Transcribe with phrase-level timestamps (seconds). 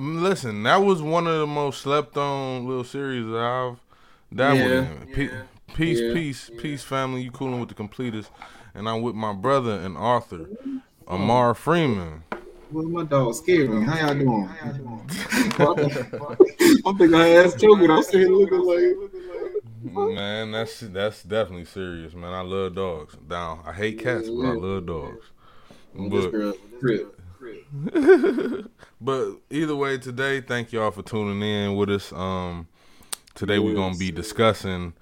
[0.00, 3.76] listen, that was one of the most slept on little series that I've
[4.32, 4.82] that Yeah.
[4.82, 5.06] in.
[5.12, 5.30] Pe-
[5.74, 6.12] Peace, Yeah.
[6.12, 7.22] peace, peace, family.
[7.22, 8.26] You cooling with the completist,
[8.74, 10.48] and I'm with my brother and author,
[11.06, 11.14] oh.
[11.14, 12.24] Amar Freeman.
[12.72, 13.84] Well, my dog scared me.
[13.84, 14.48] How y'all doing?
[16.86, 17.90] I'm thinking I asked choking.
[17.90, 20.14] I'm sitting here looking like.
[20.14, 22.32] Man, that's that's definitely serious, man.
[22.32, 23.16] I love dogs.
[23.28, 23.60] Down.
[23.64, 25.24] I hate cats, but I love dogs.
[25.94, 26.56] This But
[29.00, 32.12] but either way, today, thank y'all for tuning in with us.
[32.12, 32.68] Um,
[33.34, 34.92] today we're gonna be discussing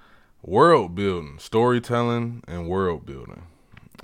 [0.42, 3.42] world building, storytelling, and world building.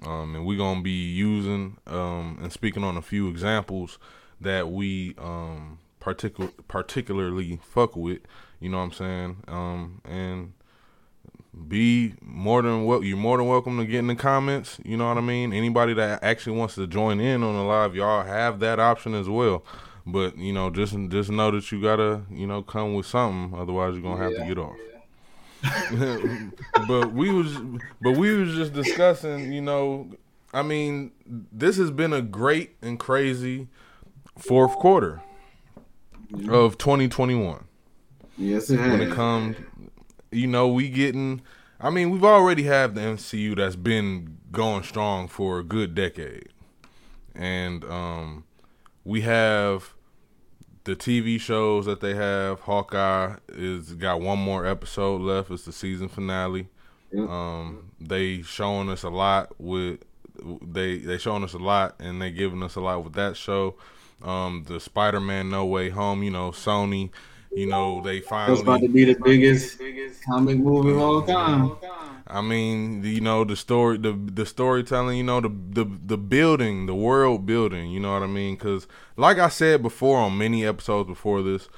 [0.05, 3.99] Um, and we're gonna be using um and speaking on a few examples
[4.41, 8.21] that we um particular particularly fuck with.
[8.61, 9.37] You know what I'm saying?
[9.47, 10.55] Um, and
[11.69, 15.09] be more than well you're more than welcome to get in the comments you know
[15.09, 15.53] what i mean?
[15.53, 19.29] Anybody that actually wants to join in on the live y'all have that option as
[19.29, 19.65] well.
[20.07, 23.95] But you know just just know that you gotta you know come with something otherwise
[23.95, 24.77] you're gonna have to get off.
[26.89, 27.57] but we was
[28.03, 30.11] but we was just discussing you know
[30.53, 33.67] i mean this has been a great and crazy
[34.37, 35.23] fourth quarter
[36.51, 37.65] of 2021
[38.37, 39.57] Yes, it when it comes
[40.35, 41.41] you know we getting
[41.81, 46.49] i mean we've already have the mcu that's been going strong for a good decade.
[47.35, 48.45] And um
[49.05, 49.95] we have
[50.85, 52.61] the tv shows that they have.
[52.61, 55.51] Hawkeye is got one more episode left.
[55.51, 56.69] It's the season finale.
[57.13, 57.29] Yep.
[57.29, 60.01] um they showing us a lot with
[60.63, 63.75] they they showing us a lot and they giving us a lot with that show.
[64.23, 67.11] Um the spider-man no way home you know sony
[67.55, 69.79] you know they That's finally about to be the biggest
[70.25, 71.77] comic movie of all time.
[72.27, 76.87] I mean, you know, the story, the the storytelling, you know, the the the building,
[76.87, 77.91] the world building.
[77.91, 78.55] You know what I mean?
[78.55, 78.87] Because,
[79.17, 81.69] like I said before on many episodes before this,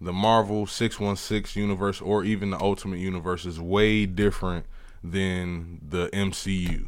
[0.00, 4.66] the Marvel Six One Six universe or even the Ultimate Universe is way different
[5.02, 6.86] than the MCU.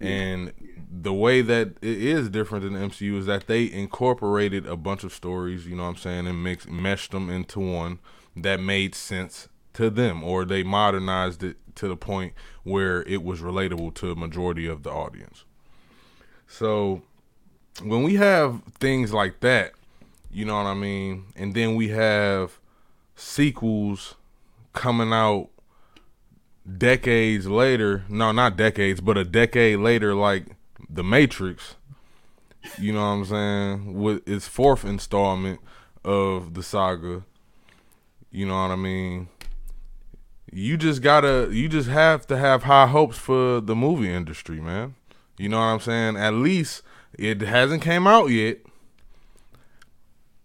[0.00, 0.52] And
[0.90, 5.04] the way that it is different than the MCU is that they incorporated a bunch
[5.04, 7.98] of stories, you know what I'm saying, and mixed meshed them into one
[8.36, 12.32] that made sense to them or they modernized it to the point
[12.64, 15.44] where it was relatable to a majority of the audience.
[16.46, 17.02] So
[17.82, 19.72] when we have things like that,
[20.30, 22.58] you know what I mean, and then we have
[23.14, 24.14] sequels
[24.72, 25.48] coming out
[26.76, 30.56] decades later, no, not decades, but a decade later like
[30.90, 31.76] The Matrix,
[32.78, 35.60] you know what I'm saying, with its fourth installment
[36.04, 37.24] of the saga.
[38.30, 39.28] You know what I mean?
[40.52, 44.94] You just gotta, you just have to have high hopes for the movie industry, man.
[45.38, 46.16] You know what I'm saying?
[46.16, 46.82] At least
[47.14, 48.58] it hasn't came out yet.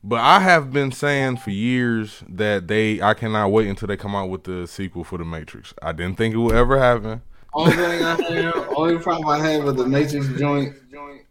[0.04, 4.16] But I have been saying for years that they, I cannot wait until they come
[4.16, 5.74] out with the sequel for The Matrix.
[5.82, 7.22] I didn't think it would ever happen.
[7.54, 11.22] Only thing I have, only problem I have with the Matrix joint, joint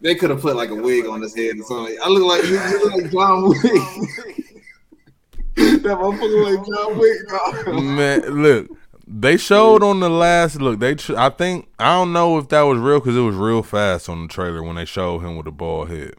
[0.00, 1.96] they could have put like a wig on his head or something.
[2.02, 3.62] I look like you look like John Wick.
[5.82, 7.28] that motherfucker like John Wick.
[7.28, 7.84] dog.
[7.84, 8.68] Man, look,
[9.06, 10.80] they showed on the last look.
[10.80, 13.62] They, tr- I think, I don't know if that was real because it was real
[13.62, 16.14] fast on the trailer when they showed him with a bald head.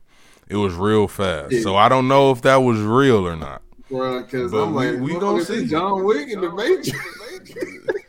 [0.47, 3.61] It was real fast, so I don't know if that was real or not.
[3.89, 5.61] Bro, because But I'm we- like, we we gonna gonna see.
[5.61, 6.91] see John Wick in the Matrix.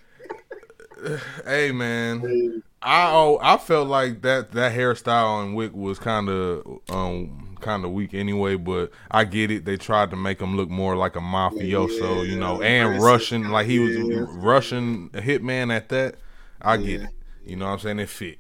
[1.44, 6.66] Hey, man, I oh, I felt like that that hairstyle on Wick was kind of
[6.88, 9.64] um kind of weak anyway, but I get it.
[9.66, 13.02] They tried to make him look more like a mafioso, you know, and aggressive.
[13.04, 14.24] Russian, like he was Yeah.
[14.30, 16.16] Russian hitman at that.
[16.62, 17.10] I get it.
[17.44, 17.98] You know what I'm saying?
[18.00, 18.38] It fit.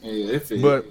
[0.00, 0.62] Yeah, it fit.
[0.62, 0.86] But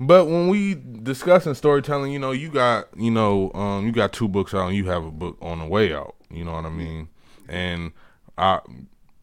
[0.00, 4.28] but when we discussing storytelling, you know, you got you know, um, you got two
[4.28, 6.14] books out, and you have a book on the way out.
[6.30, 7.08] You know what I mean?
[7.48, 7.92] And
[8.36, 8.60] I,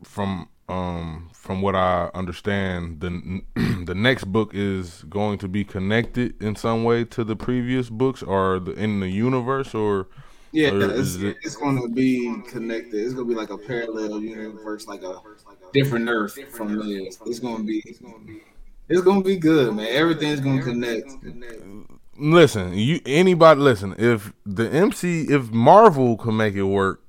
[0.03, 3.41] from um, from what I understand, the
[3.85, 8.23] the next book is going to be connected in some way to the previous books,
[8.23, 10.07] or the, in the universe, or
[10.51, 13.03] yeah, or it's, it- it's gonna be connected.
[13.03, 15.21] It's gonna be like a parallel universe, like a
[15.73, 17.19] different Earth from this.
[17.25, 17.81] It's gonna be.
[17.85, 17.99] It's
[18.89, 19.87] gonna be good, man.
[19.89, 21.11] Everything's gonna connect.
[22.17, 27.01] listen, you anybody listen, if the MC if Marvel can make it work,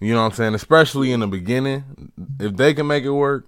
[0.00, 3.46] you know what I'm saying, especially in the beginning, if they can make it work,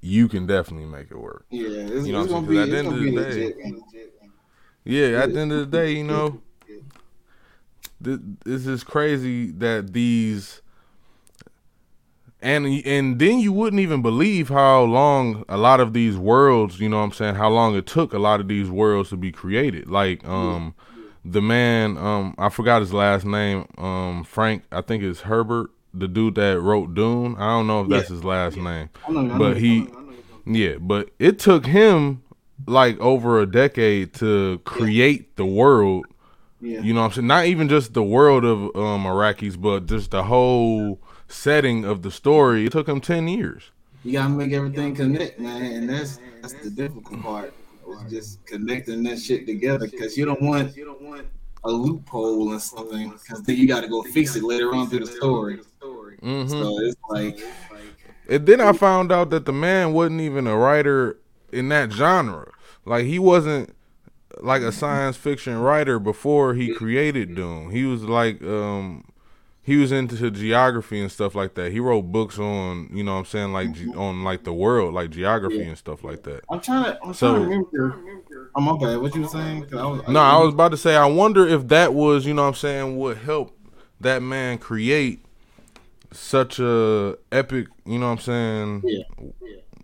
[0.00, 1.46] you can definitely make it work.
[1.50, 2.58] Yeah, it's, You know it's gonna be.
[2.58, 3.58] at the end of the day- legit.
[3.58, 3.82] man.
[4.84, 6.40] Yeah, at the end of the day, you know,
[8.00, 10.60] this is crazy that these
[12.42, 16.88] and and then you wouldn't even believe how long a lot of these worlds, you
[16.88, 19.32] know what I'm saying, how long it took a lot of these worlds to be
[19.32, 19.88] created.
[19.88, 20.74] Like um
[21.24, 26.08] the man, um, I forgot his last name, um, Frank, I think it's Herbert, the
[26.08, 27.36] dude that wrote Dune.
[27.38, 28.16] I don't know if that's Yeah.
[28.16, 30.56] his last name, know, but he, you're talking about.
[30.56, 32.22] yeah, but it took him
[32.66, 36.06] like over a decade to create the world.
[36.60, 36.80] Yeah.
[36.80, 37.26] You know what I'm saying?
[37.28, 41.00] Not even just the world of um, Arrakis, but just the whole
[41.32, 42.66] setting of the story.
[42.66, 43.70] It took him 10 years.
[44.02, 47.54] You gotta make everything connect, man, and that's that's the difficult part.
[47.88, 51.26] Is just connecting that shit together because you don't want you don't want
[51.64, 55.00] a loophole and something because then you got to go fix it later on through
[55.00, 55.58] the story.
[56.20, 57.38] hmm So it's like,
[58.28, 61.18] And then I found out that the man wasn't even a writer
[61.52, 62.50] in that genre.
[62.84, 63.74] Like he wasn't
[64.40, 67.70] like a science fiction writer before he created Dune.
[67.70, 69.04] He was like um
[69.64, 71.70] he was into geography and stuff like that.
[71.70, 73.98] He wrote books on, you know what I'm saying, like ge- mm-hmm.
[74.00, 75.66] on like the world, like geography Yeah.
[75.66, 76.40] and stuff like that.
[76.50, 78.50] I'm trying to I'm So- trying to remember.
[78.54, 78.98] Oh my bad.
[79.00, 79.66] What you were saying?
[79.72, 82.42] I was, No, I was about to say I wonder if that was, you know
[82.42, 83.54] what I'm saying, what helped
[84.00, 85.24] that man create
[86.12, 89.02] such a epic, you know what I'm saying, Yeah.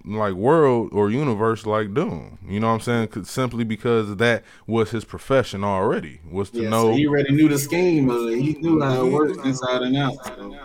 [0.09, 2.39] Like world or universe like Dune.
[2.49, 3.09] You know what I'm saying?
[3.09, 6.21] 'Cause- simply because that was his profession already.
[6.31, 8.39] Was to Yeah, know so he already knew the scheme of it.
[8.41, 10.15] He knew how it worked inside and out.
[10.25, 10.57] So.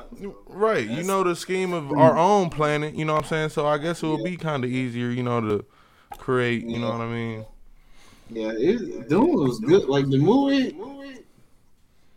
[0.47, 3.49] right, you know the scheme of our own planet, you know what I'm saying?
[3.49, 5.65] So I guess it would be kind of easier, you know, to
[6.17, 7.45] create, you know what I mean?
[8.29, 9.89] Yeah, it, Dune was good.
[9.89, 10.73] Like the movie,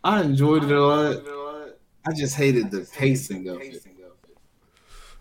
[0.04, 1.16] I enjoyed it a lot.
[2.06, 3.82] I just hated the pacing of it.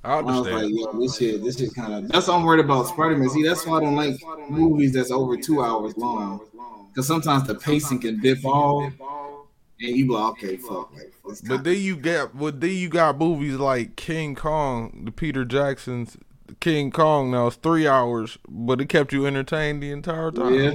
[0.06, 0.80] I I was like, understand.
[0.80, 2.08] yo, this shit, this shit kind of.
[2.10, 3.30] That's what I'm worried about Spider Man.
[3.30, 4.16] See, that's why I don't like
[4.50, 6.40] movies that's over two hours long.
[6.90, 8.94] Because sometimes the pacing can dip off,
[9.80, 10.94] and you be like, okay, fuck.
[10.96, 15.44] Like, But then you got, but then you got movies like King Kong, the Peter
[15.44, 16.18] Jackson's
[16.60, 17.32] King Kong.
[17.32, 20.54] Now it's three hours, but it kept you entertained the entire time.
[20.54, 20.72] yeah,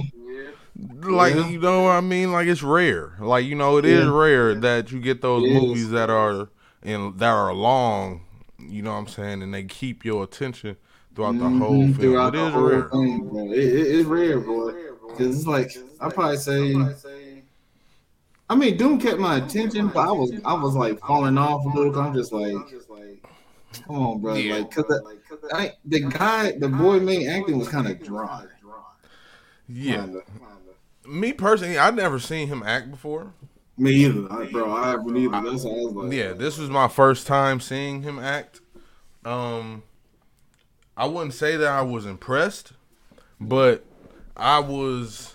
[1.03, 1.47] Like Yeah.
[1.49, 2.31] you know what I mean?
[2.31, 3.13] Like it's rare.
[3.19, 4.11] Like you know, it is Yeah.
[4.11, 5.61] rare that you get those It is.
[5.61, 6.49] movies that are
[6.83, 8.21] in that are long.
[8.69, 9.41] You know what I'm saying?
[9.41, 10.77] And they keep your attention
[11.15, 11.95] throughout the whole Mhm, film.
[11.95, 12.89] throughout it is whole rare.
[12.89, 13.45] thing, bro.
[13.51, 14.73] It, it, it's rare, boy.
[15.07, 17.43] Because it's like I probably say.
[18.49, 21.69] I mean, Dune kept my attention, but I was I was like falling off a
[21.69, 21.97] little.
[21.99, 22.53] I'm just like,
[23.87, 24.35] come on, bro.
[24.35, 24.55] Yeah.
[24.55, 25.01] Like, cause the,
[25.53, 28.45] I, the guy, the boy main acting was kind of dry.
[29.67, 30.01] Yeah.
[30.01, 30.21] Kinda.
[31.07, 33.33] Me personally, I've never seen him act before.
[33.81, 34.71] Me either, I, bro.
[34.71, 35.41] I haven't either.
[35.41, 38.61] That's why I was like, Yeah, this was my first time seeing him act.
[39.25, 39.81] Um,
[40.95, 42.73] I wouldn't say that I was impressed,
[43.39, 43.83] but
[44.37, 45.33] I was.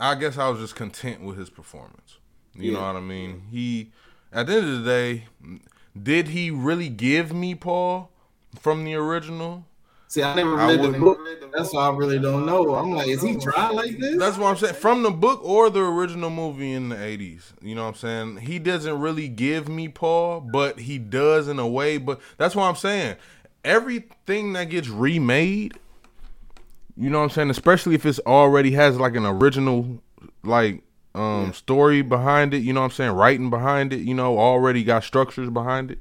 [0.00, 2.18] I guess I was just content with his performance.
[2.54, 3.44] You know what I mean?
[3.52, 3.92] He,
[4.32, 5.26] at the end of the day,
[6.00, 8.10] did he really give me Paul
[8.58, 9.64] from the original?
[10.08, 11.20] See, I never I read the book.
[11.52, 12.74] That's why I really don't know.
[12.74, 14.18] I'm like, is he dry like this?
[14.18, 14.74] That's what I'm saying.
[14.74, 17.52] From the book or the original movie in the 80s.
[17.60, 18.36] You know what I'm saying?
[18.38, 21.98] He doesn't really give me Paul, but he does in a way.
[21.98, 23.16] But that's what I'm saying.
[23.64, 25.74] Everything that gets remade,
[26.96, 27.50] you know what I'm saying?
[27.50, 30.00] Especially if it's already has like an original,
[30.42, 30.82] like,
[31.14, 33.12] um, story behind it, you know what I'm saying?
[33.12, 35.98] Writing behind it, you know, already got structures behind it.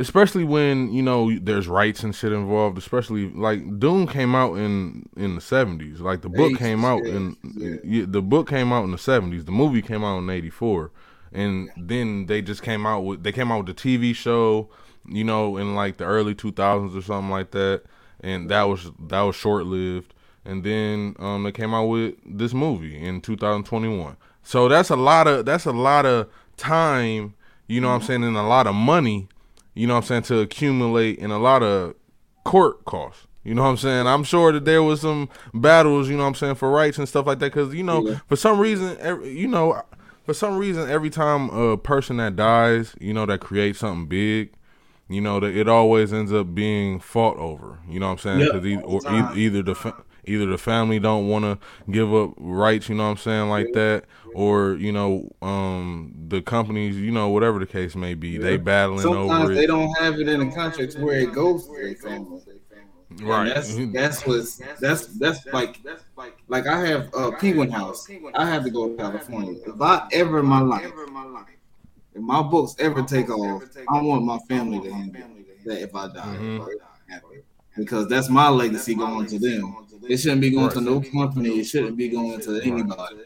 [0.00, 2.78] Especially when you know there's rights and shit involved.
[2.78, 6.00] Especially like Dune came out in in the seventies.
[6.00, 7.76] Like the book Eighties, came out in yeah.
[7.84, 9.44] yeah, the book came out in the seventies.
[9.44, 10.90] The movie came out in eighty four,
[11.32, 14.70] and then they just came out with they came out with the TV show.
[15.06, 17.82] You know, in like the early two thousands or something like that,
[18.20, 20.14] and that was that was short lived.
[20.44, 24.16] And then um, they came out with this movie in two thousand twenty one.
[24.42, 27.34] So that's a lot of that's a lot of time.
[27.66, 29.28] You know what I'm saying, and a lot of money
[29.74, 31.94] you know what I'm saying, to accumulate and a lot of
[32.44, 33.26] court costs.
[33.44, 34.06] You know what I'm saying?
[34.06, 37.08] I'm sure that there was some battles, you know what I'm saying, for rights and
[37.08, 37.52] stuff like that.
[37.52, 38.18] Because, you know, Yeah.
[38.28, 39.80] for some reason, every, you know,
[40.26, 44.52] for some reason, every time a person that dies, you know, that creates something big,
[45.08, 47.78] you know, that it always ends up being fought over.
[47.88, 48.38] You know what I'm saying?
[48.40, 49.96] Because e- or e- either the fa-
[50.30, 51.58] either the family don't want to
[51.90, 56.42] give up rights, you know what I'm saying, like that, or you know, um, the
[56.42, 59.54] companies, you know, whatever the case may be, they battling over Sometimes it.
[59.60, 62.42] they don't have it in the contracts where it goes to their family.
[63.10, 63.52] And Right.
[63.54, 65.80] That's that's what's that's that's like
[66.48, 68.10] like I have a penguin house.
[68.34, 69.56] I have to go to California.
[69.66, 71.06] If I ever in my life,
[72.14, 75.22] if my books ever take off, I want my family to handle
[75.64, 76.38] that if I die.
[76.38, 76.70] Mhm.
[77.76, 79.76] Because that's my legacy going to them.
[80.08, 81.60] It shouldn't be going to no company.
[81.60, 83.16] It shouldn't be going to anybody.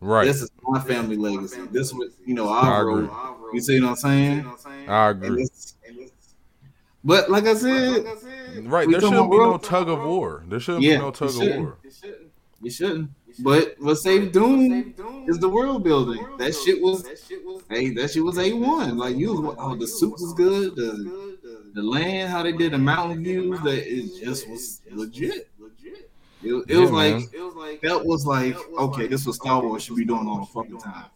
[0.00, 0.24] right.
[0.24, 1.60] This is my family legacy.
[1.70, 2.94] This was, you know, I I agree.
[3.04, 3.54] wrote.
[3.54, 4.46] You see what I'm saying?
[4.88, 5.42] I And agree.
[5.44, 5.74] it's-
[7.04, 8.04] But like I said,
[8.64, 8.88] Right.
[8.90, 10.42] There shouldn't be no tug of war.
[10.48, 11.76] There shouldn't yeah, be no tug of war.
[11.84, 12.20] it of shouldn't.
[12.20, 12.30] war.
[12.62, 13.10] You shouldn't.
[13.38, 14.94] But what saved Dune
[15.26, 16.26] is the world building.
[16.38, 17.06] That shit was,
[17.68, 18.96] hey, that shit was a one.
[18.96, 20.76] Like you, was, oh, the suit was good.
[20.76, 21.36] The
[21.74, 25.50] the land, how they did the mountain views, that it just was legit.
[26.42, 29.62] It, it yeah, was like it was like that was like okay, this was Star
[29.62, 31.06] Wars should be doing all the fucking time.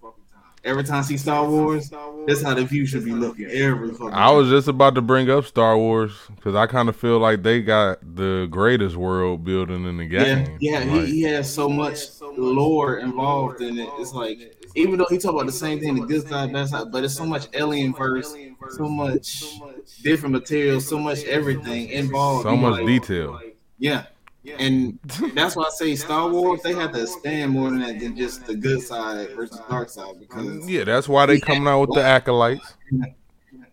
[0.62, 1.90] Every time I see Star Wars,
[2.26, 3.47] that's how the view should be looking.
[3.47, 6.97] Every fucking I was just about to bring up Star Wars because I kind of
[6.97, 10.59] feel like they got the greatest world building in the game.
[10.61, 13.88] Yeah, yeah, like, he, he has so much lore involved in it.
[13.99, 16.93] It's like even though he talk about the same thing, the good side, bad side,
[16.93, 18.37] but it's so much alien verse,
[18.71, 19.45] so much
[20.02, 22.45] different material, so much everything involved.
[22.45, 23.40] So much like, detail.
[23.79, 24.05] Yeah,
[24.47, 24.99] and
[25.35, 28.47] that's why I say Star Wars, they have to stand more than that than just
[28.47, 30.18] the good side versus dark side.
[30.18, 32.75] Because yeah, that's why they coming out with the acolytes.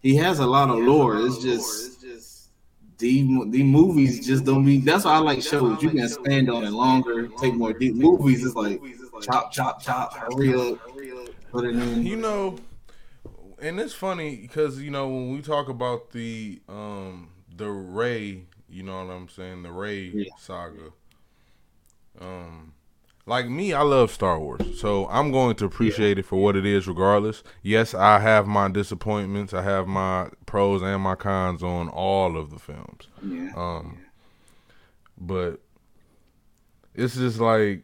[0.01, 1.17] He has a lot of lore.
[1.17, 1.97] It's just
[2.97, 4.79] the the movies just don't be.
[4.79, 5.81] That's why I like shows.
[5.81, 7.95] You can expand on it longer, take more deep.
[7.95, 8.81] Movies is like
[9.21, 10.79] chop, chop, chop, hurry up,
[11.51, 12.05] put it in.
[12.05, 12.57] You know,
[13.61, 18.83] and it's funny because you know when we talk about the um the Rey you
[18.83, 19.63] know what I'm saying?
[19.63, 20.29] The Rey yeah.
[20.37, 20.91] saga.
[22.19, 22.73] Um,
[23.25, 26.21] like me, I love Star Wars, so I'm going to appreciate yeah.
[26.21, 27.43] it for what it is, regardless.
[27.61, 29.53] Yes, I have my disappointments.
[29.53, 33.07] I have my pros and my cons on all of the films.
[33.21, 33.51] Yeah.
[33.55, 33.99] Um,
[35.17, 35.61] but
[36.95, 37.83] it's just like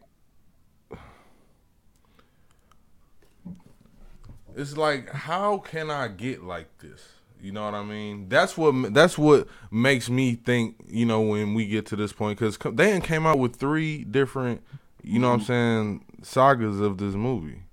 [4.55, 7.01] it's like how can I get like this?
[7.43, 8.29] You know what I mean?
[8.29, 10.77] That's what that's what makes me think.
[10.88, 14.63] You know, when we get to this point, because they came out with three different,
[15.03, 17.63] you know, what I'm saying sagas of this movie.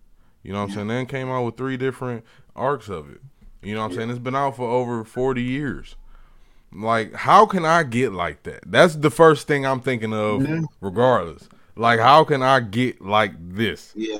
[0.43, 2.25] You know, what I'm saying they came out with three different
[2.57, 3.21] arcs of it.
[3.63, 5.95] You know, what I'm saying it's been out for over forty years.
[6.73, 8.65] Like, how can I get like that?
[8.67, 10.65] That's the first thing I'm thinking of, mm-hmm.
[10.81, 11.49] regardless.
[11.77, 13.93] Like, how can I get like this?
[13.95, 14.19] Yeah.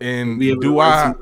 [0.00, 1.12] And do I?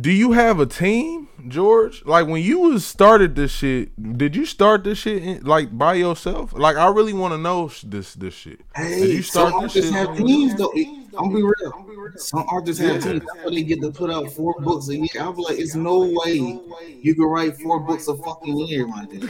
[0.00, 2.04] Do you have a team, George?
[2.06, 5.94] Like when you was started this shit, did you start this shit in, like by
[5.94, 6.54] yourself?
[6.54, 8.60] Like I really want to know this this shit.
[8.74, 10.72] Hey, did you start some artists have teams though.
[11.18, 12.12] I'm gonna be real.
[12.16, 13.20] Some artists have teams.
[13.20, 15.08] That's why they get to put out four books a year.
[15.20, 16.60] I'm like, it's no way
[17.02, 19.28] you can write four books a fucking year, my dude.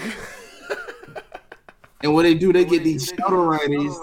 [2.03, 3.99] and what they do, they get these shadow writers,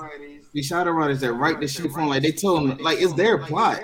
[0.52, 2.10] these shadow writers that write the shit for them.
[2.10, 3.80] Like they tell them, like it's their plot.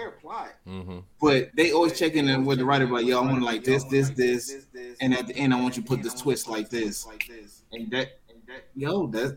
[0.68, 1.00] Mm-hmm.
[1.22, 4.10] But they always check in with the writer, like, yo, I want like this, this,
[4.12, 4.66] this,
[5.02, 7.08] and at the end, I want you to put this twist like this,
[7.72, 8.18] and that.
[8.76, 9.32] Yo, that's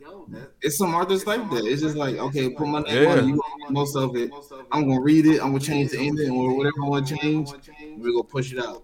[0.60, 1.64] it's some artists like that.
[1.64, 3.10] It's just like, okay, put my name yeah.
[3.12, 4.32] on you most of it.
[4.72, 5.40] I'm gonna read it.
[5.40, 7.50] I'm gonna change the ending or whatever I want to change.
[7.96, 8.82] We're gonna push it out.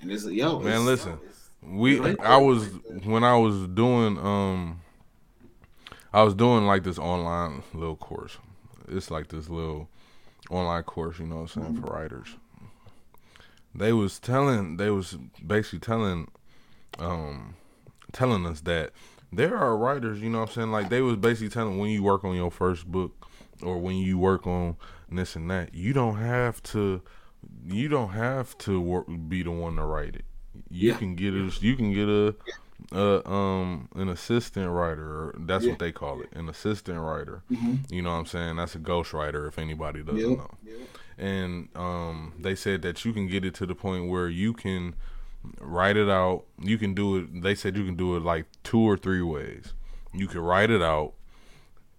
[0.00, 1.18] And it's yo, man, listen,
[1.62, 2.64] we I was
[3.04, 4.80] when I was doing um
[6.14, 8.38] I was doing like this online little course.
[8.88, 9.90] It's like this little
[10.50, 11.86] online course, you know what I'm saying, mm-hmm.
[11.86, 12.28] for writers.
[13.74, 15.16] They was telling they was
[15.46, 16.28] basically telling
[16.98, 17.54] um
[18.12, 18.90] telling us that
[19.32, 22.02] there are writers, you know what I'm saying, like they was basically telling when you
[22.02, 23.28] work on your first book
[23.62, 24.76] or when you work on
[25.10, 27.02] this and that, you don't have to
[27.64, 30.24] you don't have to work, be the one to write it.
[30.68, 30.96] You yeah.
[30.96, 32.34] can get a you can get a
[32.92, 35.70] uh, um an assistant writer that's yeah.
[35.70, 37.76] what they call it an assistant writer mm-hmm.
[37.88, 40.38] you know what i'm saying that's a ghost writer if anybody doesn't yep.
[40.38, 40.76] know yep.
[41.18, 44.94] and um they said that you can get it to the point where you can
[45.60, 48.80] write it out you can do it they said you can do it like two
[48.80, 49.72] or three ways
[50.12, 51.12] you can write it out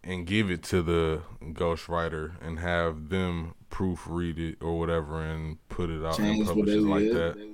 [0.03, 1.21] and give it to the
[1.53, 6.47] ghost writer and have them proofread it or whatever and put it out Change and
[6.47, 7.49] publish it like that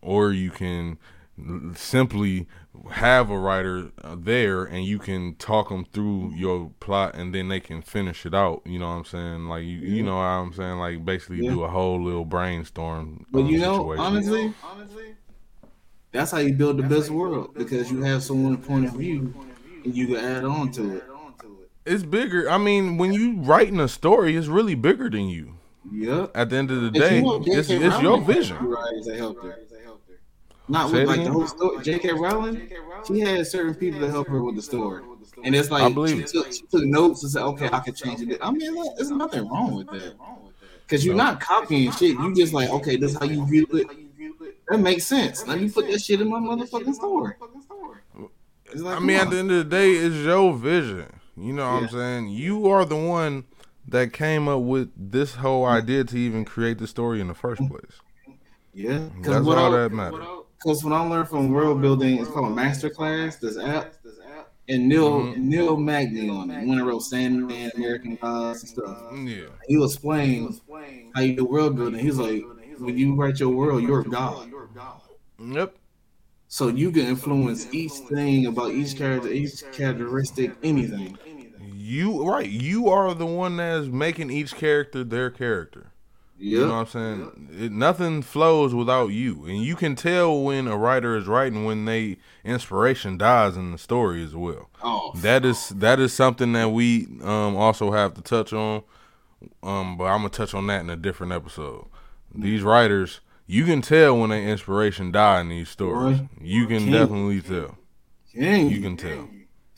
[0.00, 0.98] or you can
[1.74, 2.46] simply
[2.90, 7.60] have a writer there and you can talk them through your plot and then they
[7.60, 9.48] can finish it out you know what i'm saying?
[9.48, 9.96] Like you, yeah.
[9.96, 10.78] you know what i'm saying?
[10.78, 11.50] Like basically yeah.
[11.50, 14.04] do a whole little brainstorm but you know situation.
[14.04, 15.14] honestly honestly
[16.12, 19.34] that's how you build the best world because you have someone's point of view
[19.84, 21.04] and you can add on to it.
[21.84, 25.54] It's bigger i mean when you writing a story it's really bigger than you.
[25.90, 28.56] Yeah at the end of the day it's, it's your vision
[30.68, 31.82] not with like the whole story.
[31.82, 32.12] J.K.
[32.12, 32.70] Rowling,
[33.06, 35.02] she had certain people to help her with the story,
[35.44, 38.38] and it's like she took, she took, notes and said, "Okay, I can change it."
[38.40, 40.14] I mean, look, there's nothing wrong with that
[40.82, 42.12] because you're not copying shit.
[42.12, 43.86] You just like, okay, this is how you view it.
[44.68, 45.46] That makes sense.
[45.46, 47.34] Let me put that shit in my motherfucking story.
[48.74, 51.20] Like, I mean, at the end of the day, it's your vision.
[51.36, 51.86] You know what yeah.
[51.86, 52.28] I'm saying?
[52.28, 53.44] You are the one
[53.86, 57.62] that came up with this whole idea to even create the story in the first
[57.62, 57.70] mm.
[57.70, 58.36] place.
[58.74, 60.26] Yeah, that's all I, that matters.
[60.58, 63.36] Because when I learned from world building, it's called a master class.
[63.36, 63.94] This app,
[64.68, 65.48] and Neil mm-hmm.
[65.48, 66.66] Neil Gaiman on it.
[66.66, 69.12] When I wrote Sandman, American Gods and stuff.
[69.12, 69.46] Yeah.
[69.66, 70.60] He was explaining
[71.14, 72.00] how you do world building.
[72.00, 72.42] He's like,
[72.78, 74.52] when you write your world, you're a god.
[75.38, 75.76] Yep.
[76.48, 81.18] So you can influence each thing about each character, each characteristic, anything.
[81.74, 82.48] You right.
[82.48, 85.92] You are the one that's making each character their character.
[86.40, 86.52] Yep.
[86.52, 87.48] You know what I'm saying?
[87.50, 87.60] Yep.
[87.60, 91.84] It, nothing flows without you, and you can tell when a writer is writing when
[91.84, 94.70] they inspiration dies in the story as well.
[94.82, 98.84] Oh, that is that is something that we um, also have to touch on.
[99.62, 101.86] Um, but I'm gonna touch on that in a different episode.
[102.32, 106.20] These writers, you can tell when their inspiration die in these stories.
[106.20, 107.78] Boy, you can, can definitely tell.
[108.32, 109.28] Can you can tell.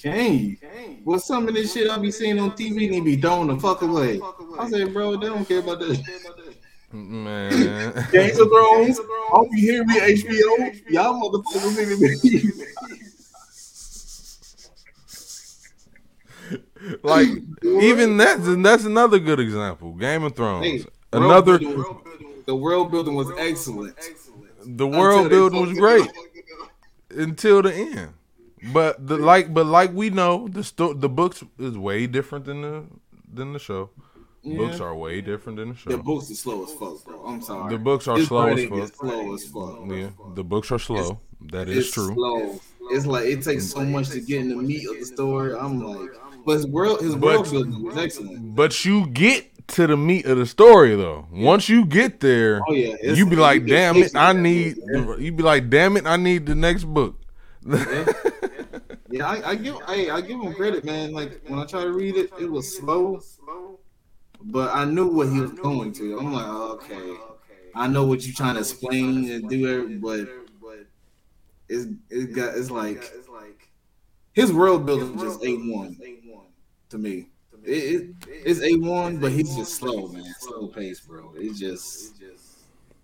[0.03, 0.57] You?
[1.05, 3.83] Well, some of this shit I be seeing on TV, they be throwing the fuck
[3.83, 4.21] away.
[4.59, 6.01] I said, bro, they don't care about this.
[6.93, 8.07] Man.
[8.11, 9.01] Games of Thrones.
[9.33, 10.91] I'll be hearing me HBO.
[10.91, 12.51] Y'all motherfuckers need to be.
[17.03, 17.29] like
[17.65, 19.93] even that's that's another good example.
[19.93, 20.65] Game of Thrones.
[20.65, 23.97] Hey, another world building, the world building was excellent.
[24.65, 26.11] The world building was great
[27.11, 28.15] until the end.
[28.73, 32.63] But the like but like we know the sto- the books is way different than
[32.63, 32.85] the
[33.33, 33.91] than the show.
[34.43, 34.57] Yeah.
[34.57, 35.91] Books are way different than the show.
[35.91, 37.23] The books are slow as fuck, bro.
[37.27, 37.73] I'm sorry.
[37.73, 38.95] The books are slow as fuck.
[38.95, 39.81] Slow as fuck.
[39.89, 41.21] Yeah, the books are slow.
[41.41, 42.15] It's, that is true.
[42.15, 42.61] Slow.
[42.91, 45.55] It's like it takes so much to get in the meat of the story.
[45.55, 46.11] I'm like,
[46.45, 48.55] but his world, his world but, building was excellent.
[48.55, 51.27] But you get to the meat of the story though.
[51.31, 54.77] Once you get there, oh, yeah, you be like, damn it, I need.
[55.19, 57.21] You be like, damn it, I need the next book.
[57.67, 58.05] yeah,
[59.11, 61.13] yeah I, I, give I, I give him credit, man.
[61.13, 63.21] Like when I try to read it, it was slow
[64.43, 66.19] but I knew what he was going to.
[66.19, 67.17] I'm like, okay,
[67.75, 70.29] I know what you're trying to explain and do it, but
[71.69, 73.13] it's it got it's like
[74.33, 75.97] his world building just a one
[76.91, 77.29] to me.
[77.65, 81.33] It, it, it's a one, but he's just slow, man, slow pace, bro.
[81.37, 82.20] It's just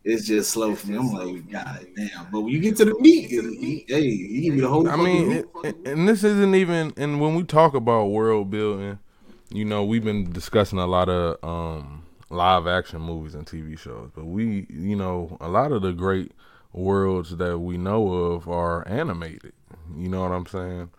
[0.06, 0.99] it's just slow for me.
[0.99, 2.26] I'm like, God damn.
[2.30, 4.88] But when you get to the meat, he, hey, he give me the whole.
[4.88, 5.45] I mean,
[5.84, 6.92] and this isn't even.
[6.97, 9.00] And when we talk about world building,
[9.50, 14.10] you know, we've been discussing a lot of um, live action movies and TV shows,
[14.14, 16.30] but we, you know, a lot of the great
[16.73, 19.54] worlds that we know of are animated.
[19.97, 20.90] You know what I'm saying?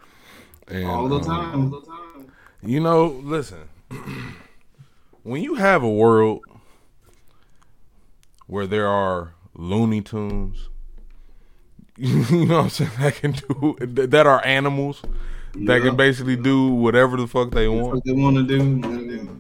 [0.68, 1.54] And, all the time.
[1.54, 2.32] Um, all the time.
[2.62, 3.70] You know, listen.
[5.24, 6.42] when you have a world
[8.48, 10.70] where there are Looney Tunes,
[11.98, 15.02] you know what I'm saying, that can do that are animals
[15.66, 17.96] that can basically do whatever the fuck they want.
[17.96, 19.40] What they want to do.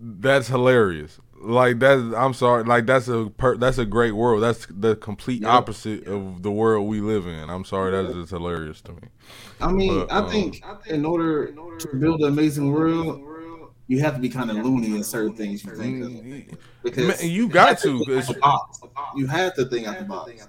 [0.00, 1.18] That's hilarious.
[1.42, 2.64] Like that's I'm sorry.
[2.64, 4.42] Like that's a per, that's a great world.
[4.42, 5.50] That's the complete yep.
[5.50, 7.48] opposite of the world we live in.
[7.48, 7.92] I'm sorry.
[7.92, 9.08] That's just hilarious to me.
[9.60, 13.22] I mean, but, I, um, think in order to build an amazing world,
[13.90, 16.58] you have to be kind of loony in certain things you think of.
[16.84, 18.04] Because Man, you got to.
[19.16, 20.46] You have to think out the box.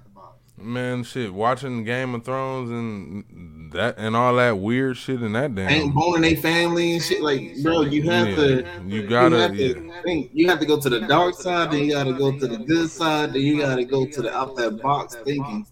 [0.57, 5.55] Man, shit, watching Game of Thrones and that and all that weird shit and that
[5.55, 7.23] damn ain't boning a family and shit.
[7.23, 8.83] Like, bro, you have yeah, to.
[8.85, 9.35] You gotta.
[9.35, 10.01] You have to, yeah.
[10.03, 12.47] think, you have to go to the dark side, then you got to go to
[12.47, 15.65] the good side, then you got to go to the out that box thinking,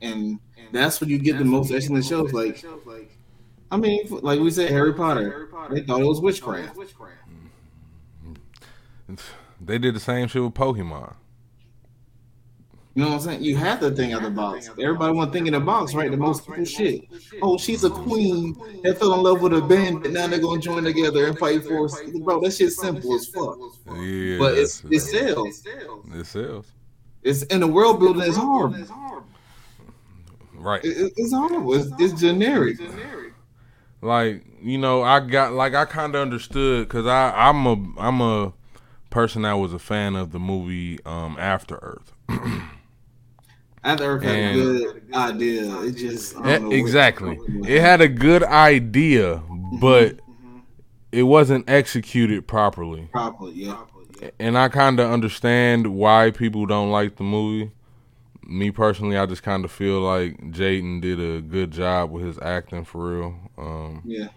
[0.00, 0.38] and
[0.70, 2.32] that's when you get the most excellent shows.
[2.32, 2.64] Like,
[3.70, 5.48] I mean, like we said, Harry Potter.
[5.70, 6.76] They thought it was witchcraft.
[6.76, 7.26] Mm-hmm.
[9.60, 11.14] They did the same shit with Pokemon.
[12.94, 13.42] You know what I'm saying?
[13.42, 14.70] You have to think out the box.
[14.80, 16.10] Everybody want to think in the box, right?
[16.10, 17.02] The most cool shit.
[17.42, 20.12] Oh, she's a queen that fell in love with a band, bandit.
[20.12, 21.90] Now they're gonna join together and fight for.
[22.22, 23.58] Bro, that shit's simple as fuck.
[23.98, 25.62] Yeah, but it's it sells.
[26.14, 26.72] It sells.
[27.22, 28.88] It's in the world building is hard.
[30.54, 30.82] Right.
[30.82, 31.74] It, it's horrible.
[31.74, 32.78] It's, it's generic.
[34.02, 38.20] Like you know, I got like I kind of understood because I I'm a I'm
[38.20, 38.52] a
[39.10, 42.12] person that was a fan of the movie um After Earth.
[43.84, 45.80] After Earth had a good idea.
[45.82, 46.36] It just
[46.70, 47.38] exactly.
[47.66, 49.42] It had a good idea,
[49.80, 50.18] but
[51.12, 53.08] it wasn't executed properly.
[53.12, 53.84] Properly, yeah.
[54.38, 57.70] And I kind of understand why people don't like the movie.
[58.46, 62.38] Me personally, I just kind of feel like Jaden did a good job with his
[62.38, 63.38] acting for real.
[63.58, 64.28] Um, yeah,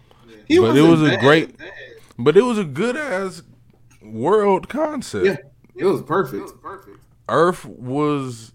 [0.48, 0.60] yeah.
[0.60, 1.72] but it was bad, a great, bad.
[2.18, 3.42] but it was a good ass
[4.02, 5.26] world concept.
[5.26, 5.36] Yeah,
[5.76, 6.40] it was perfect.
[6.40, 6.98] It was perfect.
[7.28, 8.52] Earth was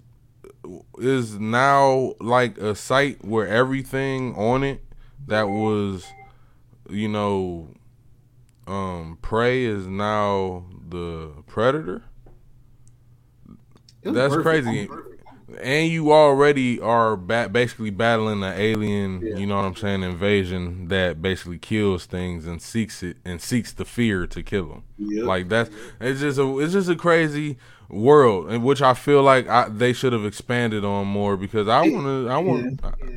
[0.97, 4.83] is now like a site where everything on it
[5.27, 6.05] that was
[6.89, 7.69] you know
[8.67, 12.03] um prey is now the predator
[14.03, 14.65] that's perfect.
[14.65, 14.89] crazy
[15.61, 19.35] and you already are ba- basically battling an alien, yeah.
[19.35, 23.71] you know what I'm saying, invasion that basically kills things and seeks it and seeks
[23.71, 24.83] the fear to kill them.
[24.97, 25.25] Yep.
[25.25, 27.57] Like that's it's just a it's just a crazy
[27.89, 31.81] world in which I feel like I, they should have expanded on more because I
[31.81, 32.79] want to I want.
[32.83, 32.91] Yeah.
[33.07, 33.15] Yeah.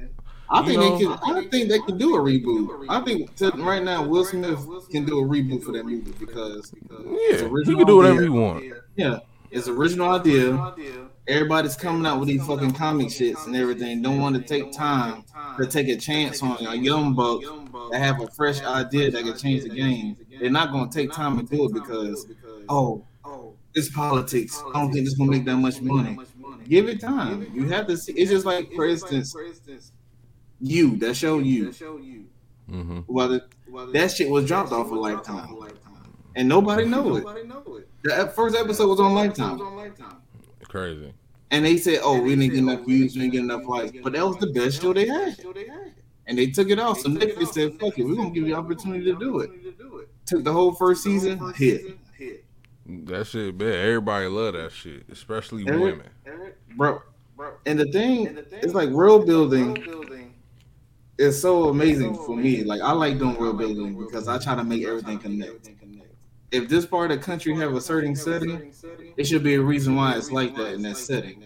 [0.50, 1.18] I think know, they can.
[1.36, 2.86] I think they can do a reboot.
[2.88, 4.58] I think right now Will Smith
[4.90, 8.30] can do a reboot for that movie because, because yeah, he can do whatever he
[8.30, 8.64] want.
[8.96, 9.18] Yeah,
[9.50, 10.70] it's original idea.
[11.28, 14.00] Everybody's coming out with these fucking comic shits and everything.
[14.00, 15.24] Don't want to take time
[15.58, 17.42] to take a chance on a young buck
[17.90, 20.16] that have a fresh idea that can change the game.
[20.40, 22.26] They're not going to take time to do it because,
[22.68, 23.04] oh,
[23.74, 24.62] it's politics.
[24.74, 26.18] I don't think it's going to make that much money.
[26.66, 27.50] Give it time.
[27.54, 28.12] You have to see.
[28.12, 29.36] It's just like, for instance,
[30.60, 31.74] you that show you.
[32.70, 33.00] Mm-hmm.
[33.06, 33.42] Whether
[33.92, 35.56] that shit was dropped off of Lifetime,
[36.36, 37.24] and nobody know it.
[38.02, 39.58] The first episode was on Lifetime.
[40.68, 41.12] Crazy.
[41.50, 43.92] And they said, "Oh, we didn't get enough oh, views, we didn't get enough likes,"
[44.02, 45.37] but that was the best show they had.
[46.26, 47.00] And they took it off.
[47.00, 49.50] So Netflix said, "Fuck it, we're gonna give you the opportunity to do it."
[50.26, 51.98] Took the whole first season, hit.
[52.87, 53.72] That shit, man.
[53.72, 56.02] Everybody love that shit, especially women.
[56.76, 57.02] Bro,
[57.37, 57.52] bro.
[57.66, 59.85] and the thing, it's like world building
[61.16, 62.62] is so amazing for me.
[62.62, 65.70] Like I like doing world building because I try to make everything connect
[66.50, 68.72] if this part of the country have a certain setting,
[69.16, 71.44] it should be a reason why it's like that in that setting.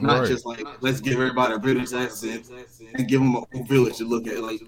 [0.00, 0.28] Not right.
[0.28, 2.48] just like let's give everybody a British accent
[2.94, 4.38] and give them a whole village to look at.
[4.38, 4.60] Like,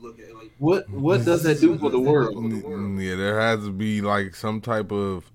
[0.58, 2.36] what what does that do for the world?
[3.00, 5.30] Yeah, there has to be like some type of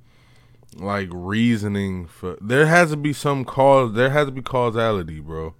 [0.75, 2.37] like reasoning for.
[2.41, 3.93] There has to be some cause.
[3.93, 5.55] There has to be causality, bro.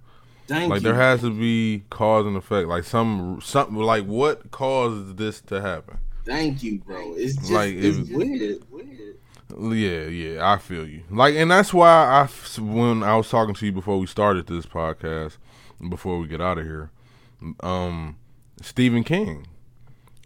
[0.48, 0.88] Thank like you.
[0.92, 2.68] there has to be cause and effect.
[2.68, 5.98] Like some something like what caused this to happen.
[6.24, 7.14] Thank you, bro.
[7.14, 8.62] It's just like it's it, weird.
[9.58, 11.02] Yeah, yeah, I feel you.
[11.10, 14.66] Like, and that's why I, when I was talking to you before we started this
[14.66, 15.36] podcast,
[15.88, 16.90] before we get out of here,
[17.60, 18.16] um,
[18.60, 19.46] Stephen King,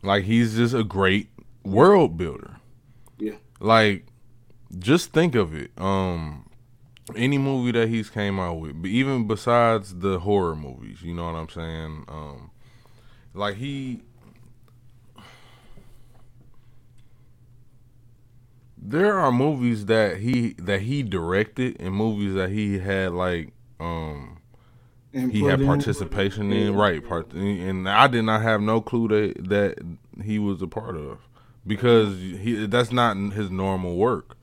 [0.02, 1.28] like he's just a great
[1.64, 2.56] world builder.
[3.18, 3.36] Yeah.
[3.60, 4.06] Like,
[4.78, 5.70] just think of it.
[5.78, 6.48] Um,
[7.14, 11.24] any movie that he's came out with, but even besides the horror movies, you know
[11.24, 12.04] what I'm saying?
[12.08, 12.50] Um,
[13.32, 14.02] like he
[18.76, 24.38] there are movies that he that he directed and movies that he had like um
[25.12, 29.08] and he had participation in, in right part and I did not have no clue
[29.08, 31.18] that that he was a part of
[31.66, 34.36] because he that's not his normal work.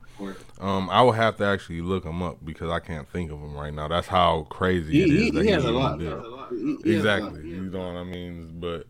[0.60, 3.54] Um, I would have to actually look him up because I can't think of him
[3.56, 3.88] right now.
[3.89, 5.34] That's how crazy he, it is.
[5.34, 6.52] He, he, has, a lot, has a lot.
[6.86, 7.32] exactly.
[7.32, 7.43] Lot.
[7.43, 8.60] You know what I mean?
[8.60, 8.88] But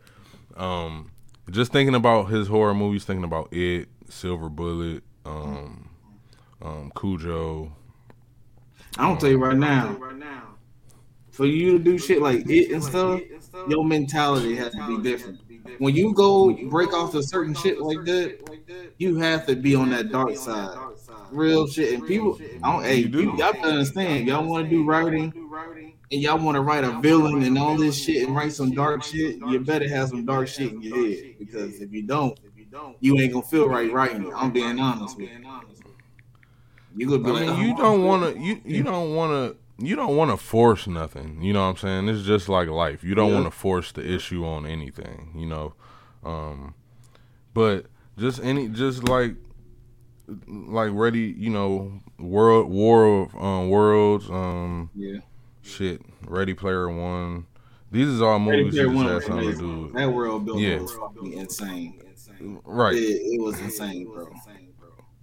[0.55, 1.11] um,
[1.49, 5.89] just thinking about his horror movies, thinking about it, Silver Bullet, um,
[6.61, 7.71] um, Cujo.
[8.97, 9.97] I don't tell you right now.
[11.31, 13.21] For you to do shit like it and stuff,
[13.67, 15.39] your mentality has to be different.
[15.79, 18.37] When you go break off a certain shit like that,
[18.97, 20.77] you have to be on that dark side.
[21.31, 21.93] Real shit.
[21.93, 24.27] And people, I don't, hey, you, y'all understand.
[24.27, 25.33] Y'all want to do writing
[26.13, 29.03] and y'all want to write a villain and all this shit and write some dark
[29.03, 31.35] shit, you better have some dark shit in your head.
[31.39, 32.39] Because if you don't,
[32.99, 34.33] you ain't gonna feel right writing it.
[34.35, 35.39] I'm being honest with you.
[36.95, 38.39] You could be I mean, like, you don't want to.
[38.39, 39.57] You you don't want to.
[39.83, 41.41] You don't want to force nothing.
[41.41, 42.09] You know what I'm saying?
[42.09, 43.03] It's just like life.
[43.03, 43.35] You don't yeah.
[43.35, 45.31] want to force the issue on anything.
[45.35, 45.73] You know,
[46.23, 46.75] um,
[47.53, 49.35] but just any just like
[50.47, 51.33] like ready.
[51.37, 54.29] You know, world war of um, worlds.
[54.29, 55.19] Um, yeah.
[55.63, 57.47] Shit, Ready Player One.
[57.89, 59.91] These is all movies that had something to do.
[59.93, 60.79] That world building yeah.
[60.79, 62.02] was fucking insane.
[62.41, 62.95] Right.
[62.95, 64.29] It, it was insane, bro.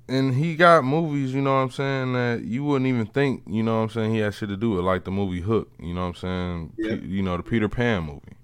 [0.09, 3.63] And he got movies, you know what I'm saying, that you wouldn't even think, you
[3.63, 5.95] know what I'm saying, he had shit to do with, like the movie Hook, you
[5.95, 6.73] know what I'm saying?
[6.79, 7.01] Yep.
[7.01, 8.37] P- you know, the Peter Pan movie.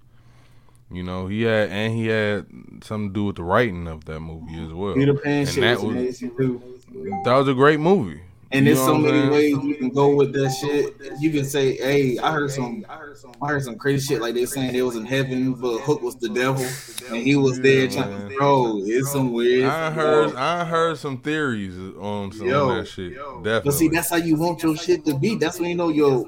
[0.89, 2.45] You know, he had and he had
[2.81, 4.93] something to do with the writing of that movie as well.
[4.93, 8.21] Peter Pan and shit that was, was That was a great movie.
[8.51, 10.95] And there's so many ways you can go with that shit.
[11.19, 14.73] You can say, "Hey, I heard some, I heard some crazy shit like they saying
[14.73, 16.65] they was in heaven, but Hook was the devil,
[17.09, 19.65] and he was there trying." Bro, it's some weird.
[19.65, 23.15] I heard, I heard some theories on some yo, of that shit.
[23.15, 23.61] Definitely.
[23.65, 25.35] But see, that's how you want your shit to be.
[25.35, 26.25] That's when you know yo.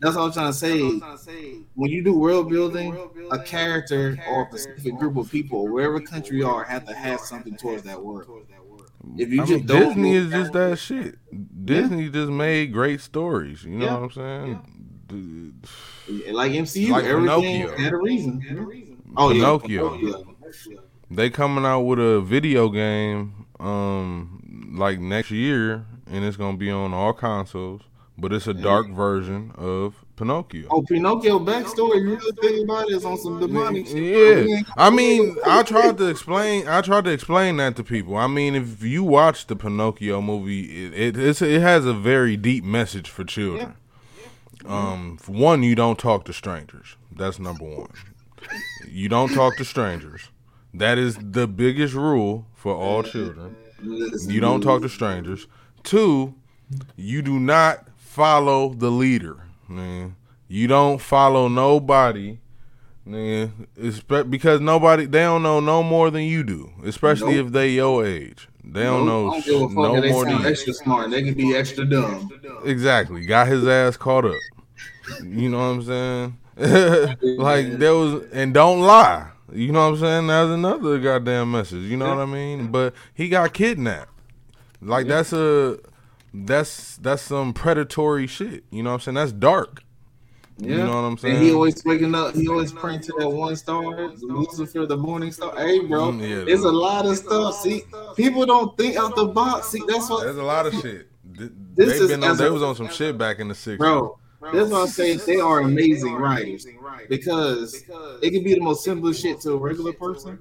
[0.00, 1.60] That's what I'm trying to say.
[1.74, 2.96] When you do world building,
[3.30, 7.20] a character or a specific group of people, wherever country you are, have to have
[7.20, 8.44] something towards that world.
[9.16, 11.18] If you I just mean, Disney is just that shit.
[11.64, 12.10] Disney yeah.
[12.10, 13.64] just made great stories.
[13.64, 13.94] You know yeah.
[13.94, 15.68] what I'm saying?
[16.08, 16.32] Yeah.
[16.32, 17.76] Like MCU, like everything Pinocchio.
[17.76, 18.40] had a reason.
[18.40, 19.02] Had a reason.
[19.16, 19.94] Oh Pinocchio.
[19.94, 20.82] yeah, Pinocchio.
[21.10, 26.70] They coming out with a video game um like next year, and it's gonna be
[26.70, 27.82] on all consoles.
[28.16, 30.68] But it's a dark version of Pinocchio.
[30.70, 32.00] Oh, Pinocchio backstory.
[32.02, 32.94] You really think about it?
[32.94, 34.48] Is on some demonic shit.
[34.48, 36.68] Yeah, I mean, I tried to explain.
[36.68, 38.16] I tried to explain that to people.
[38.16, 42.62] I mean, if you watch the Pinocchio movie, it it, it has a very deep
[42.62, 43.74] message for children.
[44.64, 46.96] Um, for one, you don't talk to strangers.
[47.10, 47.90] That's number one.
[48.88, 50.28] You don't talk to strangers.
[50.72, 53.56] That is the biggest rule for all children.
[53.82, 55.48] You don't talk to strangers.
[55.82, 56.34] Two,
[56.96, 59.42] you do not follow the leader,
[59.74, 60.16] man.
[60.48, 62.38] You don't follow nobody,
[63.04, 63.66] man.
[64.28, 67.46] Because nobody they don't know no more than you do, especially Nope.
[67.46, 68.48] if they your age.
[68.64, 70.46] They don't know don't give a fuck no more than you.
[70.46, 71.10] extra smart.
[71.10, 72.30] They can be extra dumb.
[72.64, 73.24] Exactly.
[73.26, 74.38] Got his ass caught up.
[75.24, 76.38] You know what I'm saying?
[77.38, 79.30] like there was and don't lie.
[79.52, 80.26] You know what I'm saying?
[80.28, 81.82] That's another goddamn message.
[81.84, 82.68] You know what I mean?
[82.68, 84.10] But he got kidnapped.
[84.80, 85.78] Like that's a
[86.34, 88.64] that's that's some predatory shit.
[88.70, 89.14] You know what I'm saying?
[89.16, 89.82] That's dark.
[90.58, 90.68] Yeah.
[90.76, 91.36] You know what I'm saying?
[91.36, 92.34] And he always waking up.
[92.34, 93.82] He always praying to that one star,
[94.20, 95.52] Lucifer, the morning star.
[95.56, 97.56] Hey, bro, Mm, yeah, there's a lot of stuff.
[97.56, 97.82] See,
[98.16, 99.68] people don't think out the box.
[99.68, 101.08] See, that's what, There's a lot of shit.
[101.24, 103.54] This They've is been on, as a- they was on some shit back in the
[103.54, 103.78] 60s.
[103.78, 104.18] bro.
[104.52, 105.20] That's what I'm saying.
[105.26, 106.66] they are amazing writers
[107.08, 107.74] because
[108.20, 110.38] it can be the most simple shit to a regular person.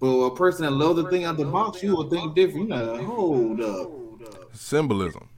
[0.00, 2.68] But a person that loves the thing out the box, you will think different.
[2.70, 3.90] You know, hold up.
[4.52, 5.28] Symbolism.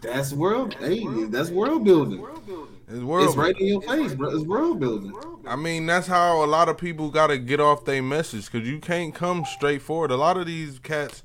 [0.00, 0.74] That's world.
[0.74, 2.24] Hey, that's world building.
[2.88, 3.28] It's world.
[3.28, 4.30] It's right in your face, bro.
[4.30, 5.12] It's world building.
[5.46, 8.66] I mean, that's how a lot of people got to get off their message because
[8.66, 10.10] you can't come straight forward.
[10.10, 11.22] A lot of these cats,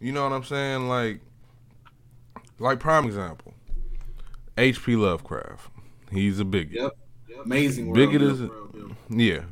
[0.00, 0.88] you know what I'm saying?
[0.88, 1.20] Like,
[2.58, 3.54] like prime example,
[4.58, 4.96] H.P.
[4.96, 5.70] Lovecraft.
[6.10, 6.72] He's a bigot.
[6.72, 6.92] Yep.
[7.44, 7.86] Amazing.
[7.86, 8.96] World Bigot is- world.
[9.08, 9.42] Yeah,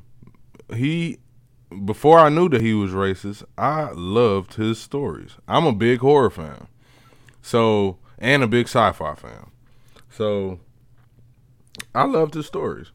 [0.74, 1.18] he.
[1.84, 5.32] Before I knew that he was racist, I loved his stories.
[5.46, 6.66] I'm a big horror fan,
[7.42, 9.50] so and a big sci-fi fan.
[10.10, 10.60] So
[11.94, 12.90] I loved his stories.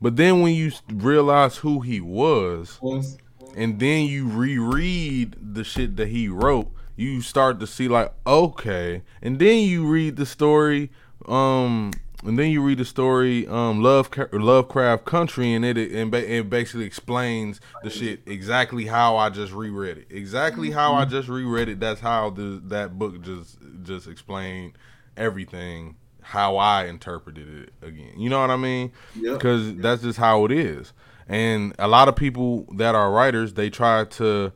[0.00, 3.18] But then when you realize who he was, Was-
[3.56, 9.02] and then you reread the shit that he wrote, you start to see like okay,
[9.22, 10.90] and then you read the story,
[11.26, 11.92] um,
[12.24, 16.50] and then you read the story, um, Love Lovecraft Country, and it and ba- it
[16.50, 21.68] basically explains the shit exactly how I just reread it, exactly how I just reread
[21.68, 21.80] it.
[21.80, 24.72] That's how the that book just just explained
[25.16, 28.12] everything how I interpreted it again.
[28.18, 28.92] You know what I mean?
[29.34, 30.92] Because that's just how it is.
[31.26, 34.52] And a lot of people that are writers, they try to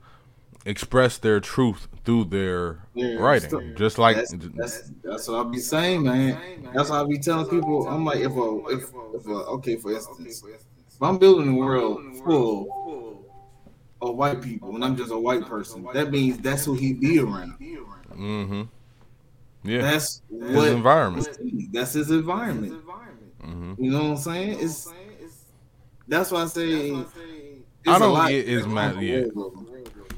[0.66, 5.44] express their truth through their Yeah, writing, so- just like that's, that's that's what I'll
[5.44, 6.38] be saying, man.
[6.74, 7.86] That's what I'll be telling people.
[7.88, 12.00] I'm like, if a if, if a, okay, for instance, if I'm building a world
[12.24, 13.24] full
[14.00, 17.20] of white people, and I'm just a white person, that means that's who he'd be
[17.20, 17.54] around.
[18.12, 18.62] Mm-hmm.
[19.62, 21.28] yeah, That's his what environment.
[21.72, 22.82] That's his environment.
[23.40, 24.58] hmm You know what I'm saying?
[24.60, 24.92] It's
[26.08, 27.04] that's why I say.
[27.86, 29.24] I don't lot- get as mad- yeah.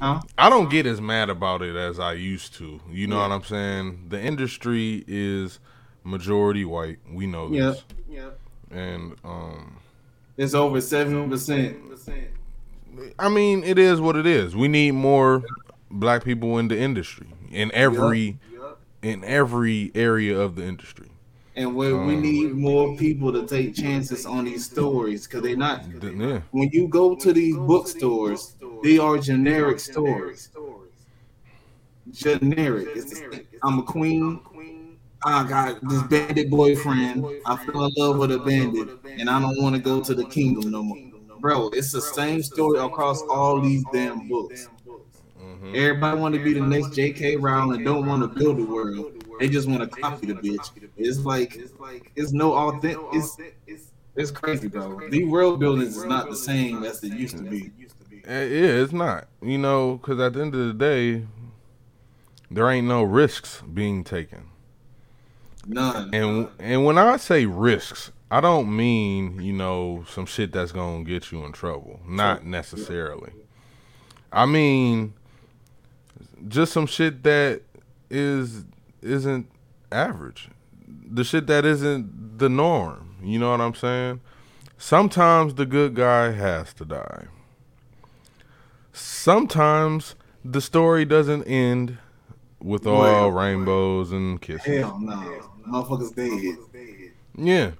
[0.01, 0.21] Huh?
[0.37, 2.79] I don't get as mad about it as I used to.
[2.91, 4.07] You know what I'm saying?
[4.09, 5.59] The industry is
[6.03, 6.99] majority white.
[7.09, 8.29] We know this, Yeah.
[8.71, 9.77] and um,
[10.37, 11.77] It's over seven percent.
[13.19, 14.55] I mean, it is what it is.
[14.55, 15.43] We need more
[15.91, 18.37] black people in the industry in every
[19.01, 21.07] in every area of the industry.
[21.57, 25.55] And we, we Um, need more people to take chances on these stories because they're
[25.55, 25.85] not.
[26.03, 30.49] Yeah, When you go to these bookstores, they are generic stories.
[32.11, 32.91] Generic.
[32.93, 33.41] It's the same.
[33.63, 34.41] I'm a queen.
[35.25, 37.27] I got this bandit boyfriend.
[37.45, 40.25] I fell in love with a bandit, and I don't want to go to the
[40.25, 40.99] kingdom no more.
[41.39, 44.69] Bro, it's the same story across all these damn books.
[45.37, 47.37] hmm Everybody want to be the next J.K.
[47.37, 47.83] Rowling.
[47.83, 49.07] Don't want to build the world.
[49.39, 50.71] They just want to copy the bitch.
[50.97, 51.63] It's like
[52.15, 53.03] it's no authentic.
[53.11, 53.39] It's
[54.15, 55.03] it's crazy, bro.
[55.07, 57.71] The world buildings is not the same as it used to be.
[58.27, 59.27] Eh, yeah, it's not.
[59.41, 61.25] You know, because at the end of the day,
[62.49, 64.49] there ain't no risks being taken.
[65.67, 66.13] None.
[66.13, 71.03] And and when I say risks, I don't mean you know some shit that's gonna
[71.03, 71.99] get you in trouble.
[72.07, 73.31] Not necessarily.
[74.31, 75.13] I mean
[76.47, 77.61] just some shit that
[78.09, 78.65] is
[79.01, 79.49] isn't
[79.91, 80.49] average.
[80.87, 83.15] The shit that isn't the norm.
[83.23, 84.21] You know what I'm saying?
[84.77, 87.25] Sometimes the good guy has to die.
[88.95, 91.97] Sometimes the story doesn't end
[92.61, 94.81] with all Well, rainbows and kisses.
[94.81, 97.11] Hell no, motherfuckers dead.
[97.37, 97.71] Yeah,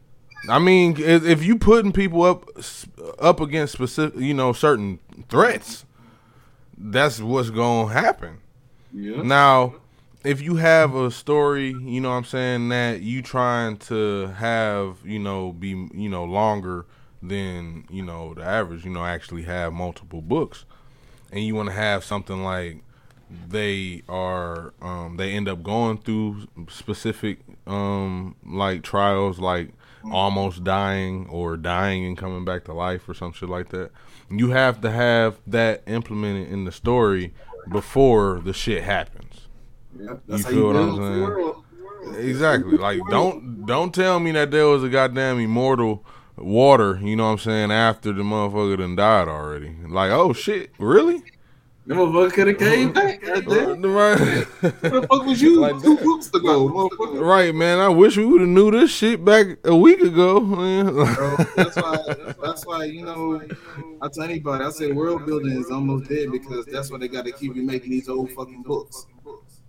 [0.50, 2.50] I mean, if if you putting people up
[3.20, 5.00] up against specific, you know, certain
[5.30, 5.86] threats,
[6.78, 8.40] that's what's gonna happen.
[8.94, 9.22] Yeah.
[9.22, 9.76] Now,
[10.26, 14.98] if you have a story, you know what I'm saying, that you trying to have,
[15.06, 16.86] you know, be, you know, longer
[17.22, 20.66] than, you know, the average, you know, actually have multiple books.
[21.32, 22.82] And you want to have something like
[23.50, 29.70] they are um they end up going through specific um like trials like
[30.12, 33.90] almost dying or dying and coming back to life or some shit like that.
[34.30, 37.34] You have to have that implemented in the story
[37.72, 39.48] before the shit happens.
[40.00, 40.96] Yeah, You feel what I'm
[42.06, 42.30] saying?
[42.30, 42.78] Exactly.
[42.78, 46.06] Like don't don't tell me that there was a goddamn immortal
[46.38, 49.76] water, you know what I'm saying, after the motherfucker done died already.
[49.88, 51.24] Like, oh shit, really?
[51.88, 53.22] The motherfucker could have came back.
[53.22, 53.46] Right.
[53.46, 57.78] What the fuck was you Like two books ago, right, man.
[57.78, 60.40] I wish we would have knew this shit back a week ago.
[60.40, 61.98] Bro, that's why.
[62.42, 63.40] That's why you know.
[64.02, 67.26] I tell anybody, I say world building is almost dead because that's why they got
[67.26, 69.06] to keep you making these old fucking books.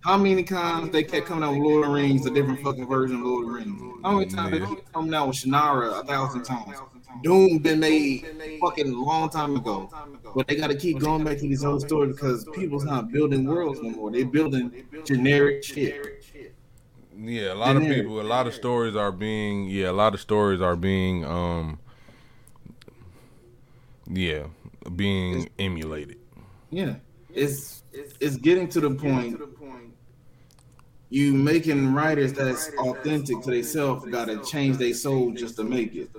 [0.07, 2.87] How many times they kept coming out with Lord of the Rings, a different fucking
[2.87, 3.99] version of Lord of the Rings?
[4.05, 6.77] How many times they keep coming out with Shannara a thousand times?
[7.23, 8.25] Dune been made
[8.61, 9.89] fucking a long time ago,
[10.33, 13.43] but they got to keep going back to these old stories because people's not building
[13.43, 14.09] worlds no more.
[14.09, 16.23] They're building generic shit.
[17.13, 20.21] Yeah, a lot of people, a lot of stories are being, yeah, a lot of
[20.21, 21.79] stories are being, um,
[24.09, 24.43] yeah,
[24.95, 26.17] being emulated.
[26.69, 26.95] Yeah,
[27.33, 29.37] it's it's getting to the point.
[31.09, 35.95] You making writers that's authentic to themselves got to change their soul just to make
[35.95, 36.09] it.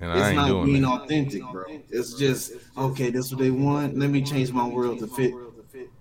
[0.00, 1.02] And I It's not being that.
[1.02, 1.64] authentic, bro.
[1.90, 3.10] It's just okay.
[3.10, 3.98] This is what they want.
[3.98, 5.32] Let me change my world to fit.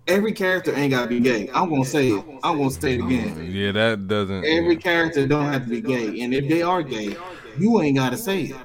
[0.08, 1.50] Every character ain't gotta be gay.
[1.54, 2.23] I'm gonna say it.
[2.43, 3.52] I'm gonna say it again.
[3.52, 4.45] Yeah, that doesn't.
[4.45, 4.80] Every yeah.
[4.80, 7.15] character don't have to be gay, and if they are gay,
[7.58, 8.56] you ain't gotta say it.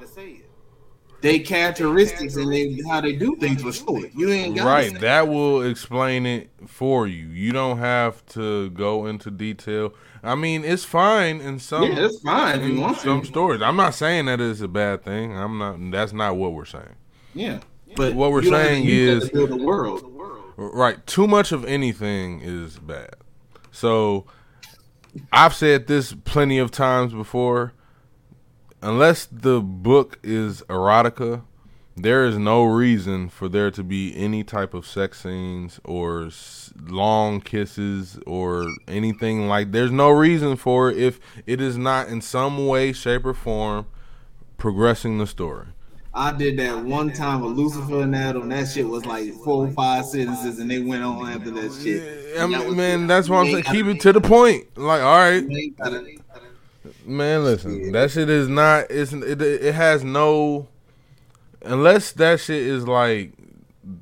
[1.23, 4.11] They characteristics and they how they do things show it.
[4.13, 7.27] You ain't got Right, that will explain it for you.
[7.27, 9.93] You don't have to go into detail.
[10.21, 13.27] I mean, it's fine in some Yeah, it's fine if you in want some to.
[13.27, 13.61] stories.
[13.61, 15.35] I'm not saying that it's a bad thing.
[15.37, 15.77] I'm not.
[15.91, 16.95] That's not what we're saying.
[17.33, 17.59] Yeah,
[17.95, 20.03] but What we're you don't have to saying is is- build world.
[20.57, 21.05] Right.
[21.07, 23.15] Too much of anything is bad.
[23.71, 24.25] So
[25.31, 27.73] I've said this plenty of times before.
[28.83, 31.43] Unless the book is erotica,
[31.95, 36.29] there is no reason for there to be any type of sex scenes or
[36.87, 39.71] long kisses or anything like.
[39.71, 43.85] There's no reason for it if it is not in some way, shape, or form
[44.57, 45.67] progressing the story.
[46.13, 48.43] I did that one time with Lucifer and Adam.
[48.43, 51.73] And that shit was like four or five sentences, and they went on after that
[51.81, 52.37] shit.
[52.39, 54.77] I mean, was man, that's why I'm saying keep it to the point.
[54.77, 56.05] Like, all right, you ain't gotta-
[57.05, 58.87] Man, listen, that shit is not.
[58.89, 60.67] It's it, it has no.
[61.63, 63.33] Unless that shit is like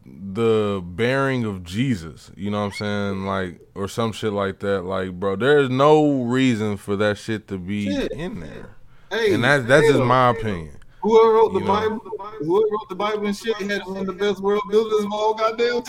[0.05, 4.81] the bearing of Jesus, you know what I'm saying, like or some shit like that.
[4.83, 8.11] Like, bro, there's no reason for that shit to be Shit.
[8.13, 8.75] in there,
[9.11, 10.77] Hey, and that's that's just my opinion.
[11.01, 11.73] Whoever wrote the you know.
[11.73, 11.99] Bible,
[12.39, 15.33] whoever wrote the Bible and shit had one of the best world builders of all
[15.35, 15.83] goddamn.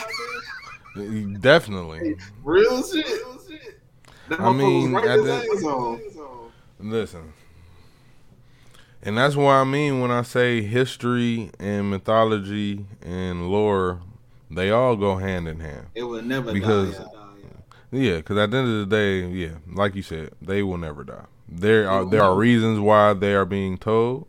[1.41, 2.17] Definitely.
[2.43, 3.07] Real shit.
[4.29, 6.01] That I mean, at the- his ass off.
[6.83, 7.33] Listen.
[9.03, 14.01] And that's what I mean when I say history and mythology and lore,
[14.51, 15.87] they all go hand in hand.
[15.95, 17.07] It will never Because- die.
[17.95, 21.05] Yeah, because at the end of the day, yeah, like you said, they will never
[21.05, 21.27] die.
[21.47, 24.27] There are there are reasons why they are being told.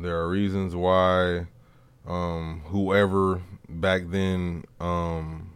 [0.00, 1.46] There are reasons why
[2.04, 5.52] um, whoever back then, um,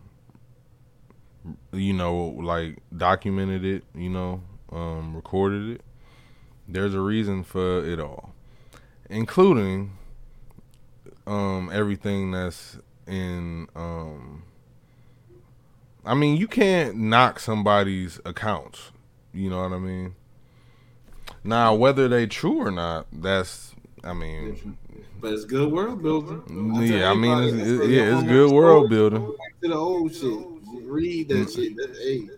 [1.73, 5.81] you know, like documented it, you know, um, recorded it.
[6.67, 8.35] There's a reason for it all,
[9.11, 9.97] including
[11.27, 13.69] um, everything that's in.
[13.75, 14.45] Um,
[16.05, 18.93] I mean, you can't knock somebody's accounts.
[19.33, 20.15] You know what I mean?
[21.43, 23.75] Now, whether they true or not, that's.
[24.03, 24.77] I mean,
[25.21, 26.43] But it's good world building.
[26.85, 29.25] yeah, I mean, it's, That's it, the yeah, it's good world building.
[29.25, 30.47] Back to the old shit.
[30.83, 31.75] Read that shit.
[31.77, 32.29] That, hey,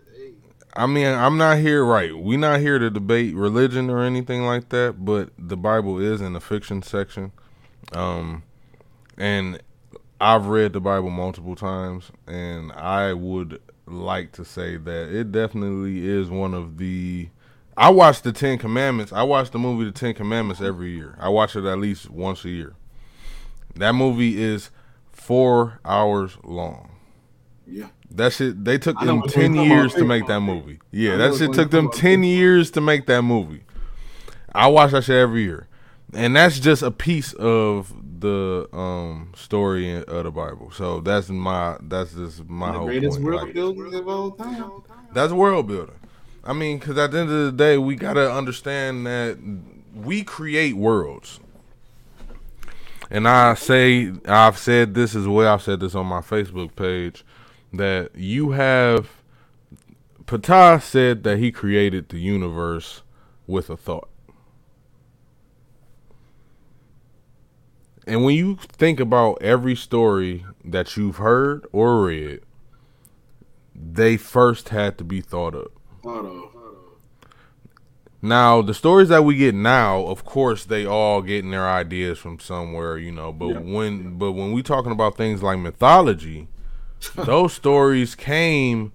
[0.77, 2.15] I mean, I'm not here, right?
[2.15, 6.33] We're not here to debate religion or anything like that, but the Bible is in
[6.33, 7.31] the fiction section.
[7.93, 8.43] Um,
[9.17, 9.59] and
[10.21, 16.07] I've read the Bible multiple times, and I would like to say that it definitely
[16.07, 17.29] is one of the.
[17.75, 19.11] I watch the Ten Commandments.
[19.11, 21.15] I watch the movie The Ten Commandments every year.
[21.19, 22.75] I watch it at least once a year.
[23.75, 24.69] That movie is
[25.11, 26.91] four hours long.
[27.65, 27.87] yeah.
[28.11, 30.79] That shit they took them ten years to make that movie.
[30.91, 33.63] Yeah, that shit took them ten years to make that movie.
[34.53, 35.67] I watch that shit every year.
[36.13, 40.71] And that's just a piece of the um story of the Bible.
[40.71, 43.25] So that's my that's just my the whole greatest point.
[43.25, 44.71] world like, building of all time.
[45.13, 45.99] That's world building.
[46.43, 49.37] I mean, because at the end of the day, we gotta understand that
[49.93, 51.39] we create worlds.
[53.09, 55.53] And I say, I've said this as well.
[55.53, 57.23] I've said this on my Facebook page
[57.73, 59.09] that you have.
[60.25, 63.01] Ptah said that he created the universe
[63.45, 64.09] with a thought.
[68.05, 72.41] And when you think about every story that you've heard or read,
[73.75, 75.71] they first had to be thought of.
[76.03, 76.47] Thought of.
[78.21, 82.39] Now, the stories that we get now, of course, they all getting their ideas from
[82.39, 83.31] somewhere, you know.
[83.31, 86.47] But when but when we talking about things like mythology,
[87.15, 88.91] those stories came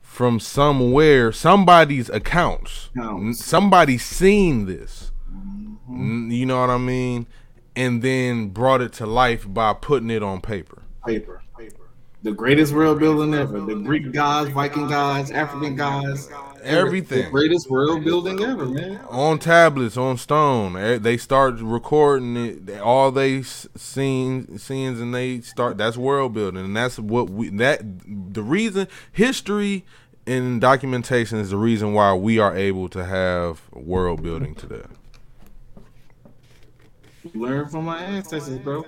[0.00, 2.90] from somewhere, somebody's accounts.
[2.96, 3.44] accounts.
[3.44, 5.12] Somebody seen this.
[5.32, 6.30] Mm-hmm.
[6.30, 7.26] You know what I mean?
[7.76, 10.82] and then brought it to life by putting it on paper.
[11.06, 11.42] Paper.
[12.24, 13.60] The greatest world building ever.
[13.60, 16.30] The Greek gods, Viking gods, African gods.
[16.62, 17.26] Everything.
[17.26, 18.98] The greatest world building ever, man.
[19.10, 21.02] On tablets, on stone.
[21.02, 22.80] They start recording it.
[22.80, 25.76] All they seen, scenes, and they start.
[25.76, 27.50] That's world building, and that's what we.
[27.50, 29.84] That the reason history
[30.26, 34.86] and documentation is the reason why we are able to have world building today.
[37.34, 38.86] Learn from my ancestors, bro.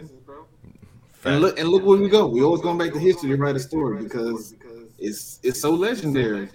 [1.26, 2.26] And look and look where we go.
[2.26, 4.54] We always going back to history to write a story because
[4.98, 6.48] it's it's so legendary.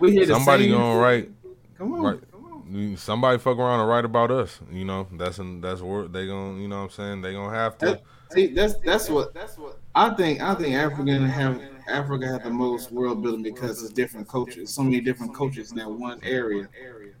[0.00, 1.30] We hear somebody gonna write.
[1.76, 2.02] Come on.
[2.02, 2.98] Right.
[2.98, 4.60] Somebody fuck around and write about us.
[4.70, 6.60] You know, that's an, that's what they gonna.
[6.60, 8.00] You know, what I'm saying they gonna have to.
[8.30, 10.42] see, that's that's what that's what I think.
[10.42, 14.70] I think African have Africa have the most world building because it's different cultures.
[14.70, 16.68] So many different cultures in that one area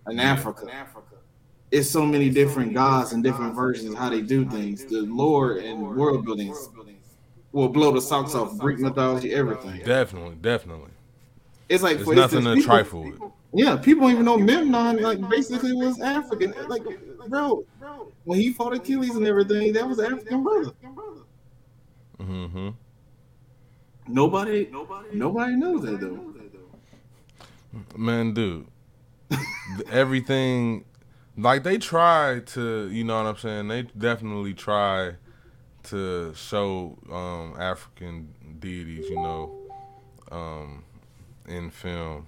[0.08, 0.66] in Africa
[1.70, 4.84] it's so many different gods and different versions how they do things.
[4.86, 6.70] The lore and world buildings
[7.58, 9.82] will blow the socks off Greek mythology, everything.
[9.84, 10.90] Definitely, definitely.
[11.68, 13.20] It's like it's nothing instance, to trifle with.
[13.52, 16.54] Yeah, people don't even know Memnon like basically was African.
[16.68, 16.82] Like,
[17.28, 17.66] bro,
[18.24, 20.70] when he fought Achilles and everything, that was African brother.
[22.20, 22.68] Mm-hmm.
[24.06, 26.34] Nobody, nobody, nobody knows that though.
[27.96, 28.66] Man, dude,
[29.90, 30.84] everything
[31.36, 33.68] like they try to, you know what I'm saying?
[33.68, 35.14] They definitely try
[35.90, 39.58] to show um, African deities, you know,
[40.30, 40.84] um,
[41.46, 42.26] in film.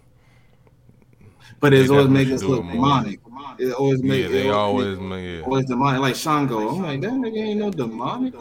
[1.59, 3.21] But it's always make us look demonic.
[3.59, 5.45] It always make yeah, they always make yeah.
[5.45, 6.69] always demonic like Shango.
[6.69, 8.35] I'm like that nigga ain't no demonic.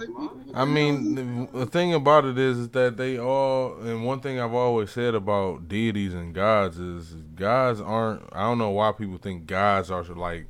[0.54, 4.40] I mean, the, the thing about it is, is that they all and one thing
[4.40, 8.24] I've always said about deities and gods is gods aren't.
[8.32, 10.46] I don't know why people think gods are like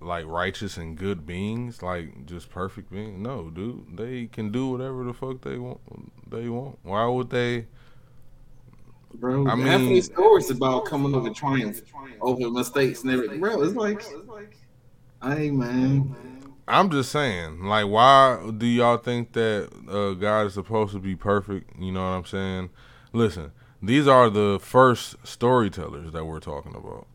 [0.00, 3.18] like righteous and good beings, like just perfect beings.
[3.18, 5.80] No, dude, they can do whatever the fuck they want.
[6.30, 6.78] They want.
[6.82, 7.66] Why would they?
[9.14, 11.80] Bro, I mean, half of these stories about coming over triumph
[12.20, 13.40] over mistakes and everything.
[13.40, 14.02] Bro, it's like,
[15.22, 16.14] hey man.
[16.68, 21.14] I'm just saying, like, why do y'all think that uh, God is supposed to be
[21.14, 21.78] perfect?
[21.78, 22.70] You know what I'm saying?
[23.12, 27.06] Listen, these are the first storytellers that we're talking about.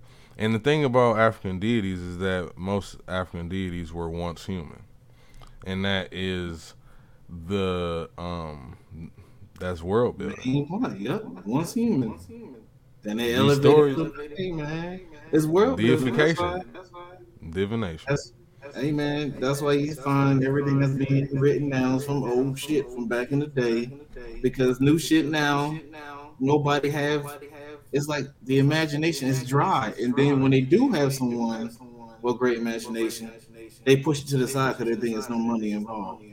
[0.41, 4.81] And the thing about African deities is that most African deities were once human,
[5.67, 6.73] and that is
[7.29, 8.77] the um
[9.59, 10.67] that's world building.
[10.97, 12.19] Yep, once human.
[13.03, 13.93] Then they elevate
[14.35, 15.01] hey, man.
[15.31, 16.63] It's world deification,
[17.51, 18.05] divination.
[18.07, 18.33] That's,
[18.73, 23.07] hey man, that's why you find everything that's being written down from old shit from
[23.07, 23.93] back in the day,
[24.41, 25.83] because new shit now
[26.39, 27.37] nobody have
[27.91, 31.75] it's like the imagination is dry, and then when they do have someone
[32.21, 33.31] with great imagination,
[33.83, 36.23] they push it to the side because they think there's no money involved.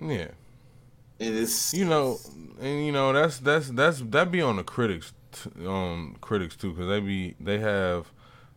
[0.00, 0.28] Yeah,
[1.20, 2.18] and it's you know,
[2.60, 5.12] and you know that's that's that's that be on the critics,
[5.66, 8.10] um, critics too, because they be they have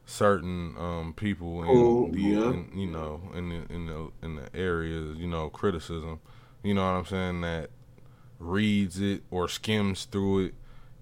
[0.05, 2.49] certain um people in oh, the yeah.
[2.49, 6.19] in, you know in the in the in the areas you know criticism,
[6.63, 7.41] you know what I'm saying?
[7.41, 7.69] That
[8.39, 10.53] reads it or skims through it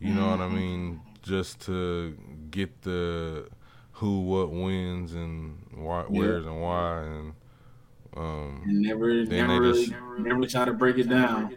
[0.03, 0.31] you know mm-hmm.
[0.31, 0.55] what I mm-hmm.
[0.55, 1.01] mean?
[1.21, 2.17] Just to
[2.51, 3.47] get the
[3.93, 6.09] who, what, wins, and why, yep.
[6.09, 7.33] where's, and why, and
[8.17, 11.55] um, never, never, really, just, never try to break it down.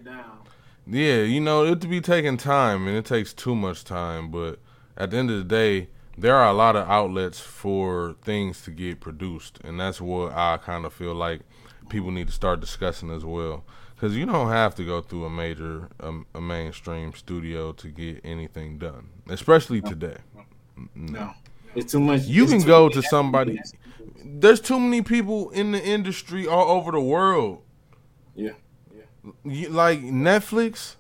[0.87, 4.31] Yeah, you know it to be taking time, and it takes too much time.
[4.31, 4.61] But
[4.97, 8.71] at the end of the day, there are a lot of outlets for things to
[8.71, 11.41] get produced, and that's what I kind of feel like
[11.89, 13.65] people need to start discussing as well
[13.97, 18.21] because you don't have to go through a major um, a mainstream studio to get
[18.25, 19.89] anything done especially no.
[19.91, 20.85] today no.
[20.95, 21.31] no.
[21.75, 23.59] it's too much you can go to somebody
[24.25, 27.63] there's too many people in the industry all over the world
[28.35, 28.53] Yeah.
[29.45, 30.97] You, like Netflix,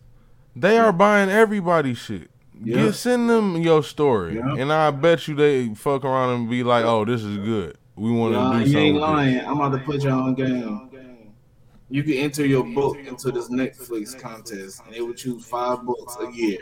[0.56, 2.28] they are buying everybody's shit.
[2.60, 2.86] Yeah.
[2.86, 4.54] Get send them your story, Yeah.
[4.58, 7.76] and I bet you they fuck around and be like, "Oh, this is good.
[7.94, 9.40] We want to Nah, do you something." ain't with this." lying.
[9.46, 10.85] I'm about to put you on game.
[11.88, 16.16] You can enter your book into this Netflix contest, and they will choose five books
[16.20, 16.58] a year.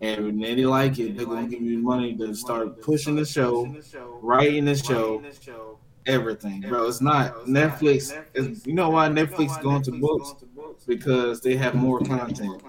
[0.00, 3.74] And when they like it, they're gonna give you money to start pushing the show,
[4.20, 5.22] writing the show,
[6.06, 6.86] everything, bro.
[6.86, 8.16] It's not Netflix.
[8.34, 10.34] Is, you know why Netflix going to books?
[10.86, 12.62] Because they have more content.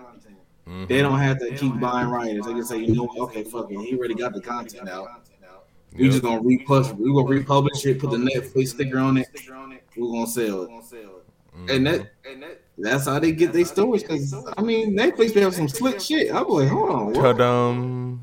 [0.65, 0.87] They mm-hmm.
[0.87, 2.45] don't have to keep buying writers.
[2.45, 3.29] They can say, you know, what?
[3.29, 5.07] okay, fuck it, he already got the content out.
[5.93, 6.11] We Yep.
[6.11, 6.93] just gonna republish.
[6.93, 9.27] We gonna republish it, put the Netflix sticker on it.
[9.97, 10.69] We gonna sell it,
[11.59, 11.75] Mhm.
[11.75, 12.13] and that
[12.77, 14.03] that's how they get their stories.
[14.03, 16.33] Cause I mean, Netflix be have some slick shit.
[16.33, 17.15] I'm like, hold on, what?
[17.37, 18.21] Ta-dum.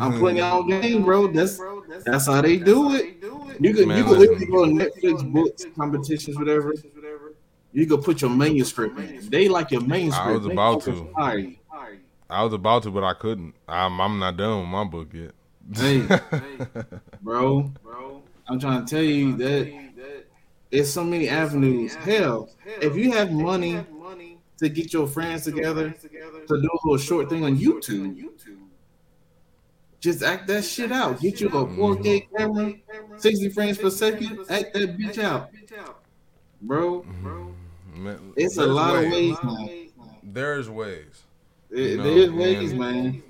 [0.00, 1.28] I'm playing y'all on game, bro.
[1.28, 1.60] That's
[2.04, 3.14] that's how they do it.
[3.60, 4.38] You could Man, you could listen.
[4.38, 6.74] literally go to Netflix books competitions, whatever.
[7.72, 9.28] You could put your manuscript in.
[9.28, 10.26] They like your manuscript.
[10.26, 11.08] I was about to.
[11.14, 11.46] fire.
[12.30, 13.54] I was about to, but I couldn't.
[13.68, 15.32] I'm I'm not done with my book yet.
[15.76, 16.06] Hey,
[17.22, 17.70] bro,
[18.48, 19.70] I'm trying to tell you that
[20.70, 21.94] it's so many avenues.
[21.94, 22.50] Hell,
[22.80, 23.84] if you have money
[24.58, 26.08] to get your friends together to
[26.48, 28.28] do a little short thing on YouTube,
[30.00, 31.20] just act that shit out.
[31.20, 32.36] Get you a 4K mm-hmm.
[32.36, 32.74] camera,
[33.16, 34.38] 60 frames per second.
[34.48, 35.50] Act that bitch out,
[36.62, 37.02] bro.
[37.02, 38.04] Mm-hmm.
[38.04, 39.68] Man, It's a there's lot of ways now.
[40.22, 41.24] There's ways.
[41.70, 43.22] It- No, There's ways, man.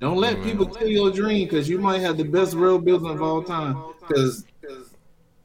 [0.00, 0.44] Don't let Man.
[0.44, 3.92] people kill your dream because you might have the best world building of all time.
[4.00, 4.44] Because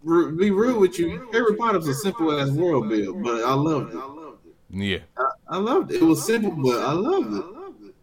[0.06, 3.98] be real with you, Harry Potter's a simple ass world build, but I loved it.
[3.98, 4.54] I loved it.
[4.70, 5.00] Yeah.
[5.48, 6.02] I loved it.
[6.02, 7.96] It was simple, but I loved it.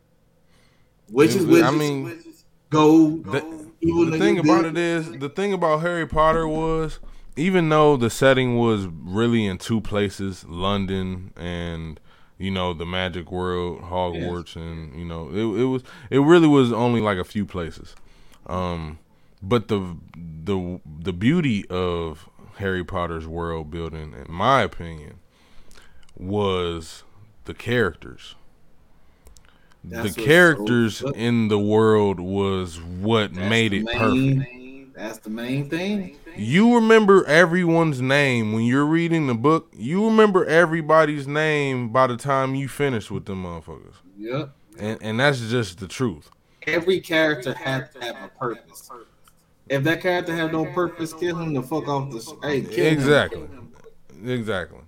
[1.10, 2.22] Witches, I witches, mean,
[2.70, 3.24] gold.
[3.26, 3.40] the,
[3.82, 6.98] the thing about it is, the thing about Harry Potter was,
[7.36, 12.00] even though the setting was really in two places, London and
[12.38, 16.72] you know the magic world, Hogwarts, and you know it, it was it really was
[16.72, 17.94] only like a few places.
[18.46, 18.98] Um,
[19.42, 19.96] but the
[20.44, 25.18] the the beauty of Harry Potter's world building, in my opinion,
[26.16, 27.02] was
[27.44, 28.34] the characters.
[29.84, 34.58] That's the what's so characters in the world was what That's made it main- perfect.
[34.94, 36.16] That's the main thing.
[36.36, 39.72] You remember everyone's name when you're reading the book.
[39.76, 44.50] You remember everybody's name by the time you finish with them motherfuckers, Yep.
[44.78, 46.30] and and that's just the truth.
[46.66, 48.90] Every character has to have a purpose.
[49.72, 52.20] If that character have no purpose, kill him the fuck off the.
[52.20, 52.92] sh- Hey, kill him.
[52.92, 53.48] Exactly.
[54.24, 54.78] Exactly.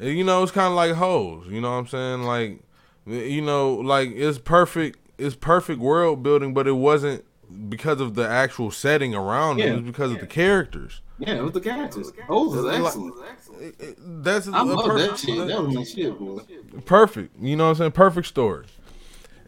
[0.00, 1.46] You know, it's kind of like hoes.
[1.48, 2.22] You know what I'm saying?
[2.24, 2.60] Like,
[3.06, 4.98] you know, like it's perfect.
[5.18, 7.24] It's perfect world building, but it wasn't
[7.70, 9.64] because of the actual setting around it.
[9.66, 9.72] Yeah.
[9.72, 11.00] It was because of the characters.
[11.18, 12.12] Yeah, with the characters.
[12.28, 13.14] Those is excellent.
[13.60, 15.46] It- it- That's I a love perfect, that shit.
[15.48, 16.40] That was my shit, boy.
[16.84, 17.40] perfect.
[17.40, 17.92] You know what I'm saying?
[17.92, 18.66] Perfect story.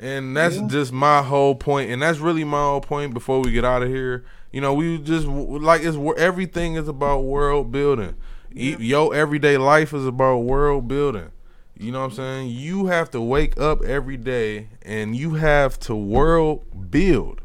[0.01, 0.69] And that's Yeah.
[0.69, 3.13] just my whole point, and that's really my whole point.
[3.15, 4.25] Before we get out of here,
[4.57, 8.17] you know, we just like it's everything is about world building.
[8.55, 11.31] E- Your everyday life is about world building.
[11.79, 12.49] You know what I'm saying?
[12.49, 17.43] You have to wake up every day, and you have to world build.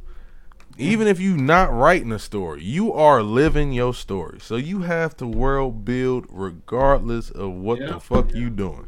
[0.78, 4.40] Even if you're not writing a story, you are living your story.
[4.42, 7.88] So you have to world build regardless of what Yeah.
[7.94, 8.88] the fuck you doing.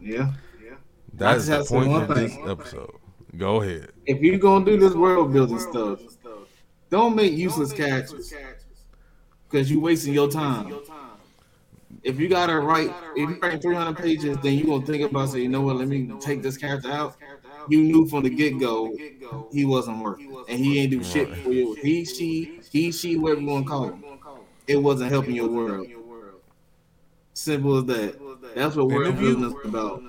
[0.00, 0.32] Yeah.
[0.64, 0.76] Yeah.
[1.12, 2.92] That's just the to point of this episode.
[3.36, 3.90] Go ahead.
[4.06, 6.00] If you're gonna do this world building stuff,
[6.90, 8.32] don't make useless characters
[9.48, 10.74] because you're wasting your time.
[12.02, 15.40] If you gotta write, if you write 300 pages, then you gonna think about say,
[15.40, 15.76] you know what?
[15.76, 17.16] Let me take this character out.
[17.68, 18.96] You knew from the get go
[19.52, 21.74] he wasn't working, and he ain't do shit for you.
[21.74, 24.04] He, she, he, she, whatever you wanna call him.
[24.68, 25.86] It wasn't helping your world.
[27.34, 28.18] Simple as that.
[28.54, 30.02] That's what And world if you- about.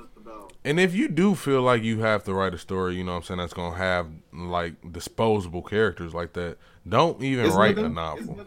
[0.64, 3.18] And if you do feel like you have to write a story, you know what
[3.20, 7.78] I'm saying, that's going to have like disposable characters like that, don't even Isn't write
[7.78, 8.40] it a novel.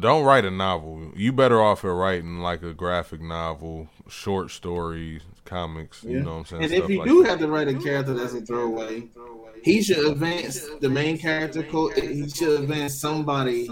[0.00, 1.12] Don't write a novel.
[1.16, 6.38] You better off at writing like a graphic novel, short stories, comics, you know what
[6.38, 6.62] I'm saying?
[6.64, 7.30] And if you like do that.
[7.30, 9.08] have to write a character that's a throwaway,
[9.62, 11.62] he should advance the main character.
[11.62, 13.68] He should advance somebody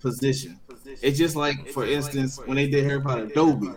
[0.00, 0.60] position.
[1.02, 3.68] It's just like, for instance, when they did Harry Potter, Dobby.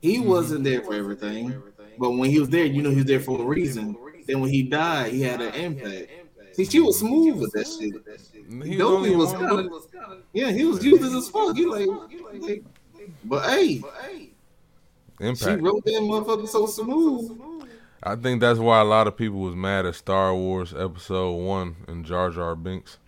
[0.00, 0.28] He Mm-hmm.
[0.28, 1.62] wasn't there for everything,
[1.98, 3.96] but when he was there, you know he was there for a reason.
[4.26, 6.10] Then when he died, he had an impact.
[6.52, 8.64] See, she was smooth with that shit.
[8.64, 11.56] He only was kind of, yeah, he was useless as fuck.
[11.56, 11.88] He like,
[12.40, 12.64] like
[13.24, 13.82] but hey,
[15.20, 15.38] impact.
[15.42, 17.40] she wrote that motherfucker so smooth.
[18.02, 21.76] I think that's why a lot of people was mad at Star Wars Episode One
[21.88, 22.98] and Jar Jar Binks.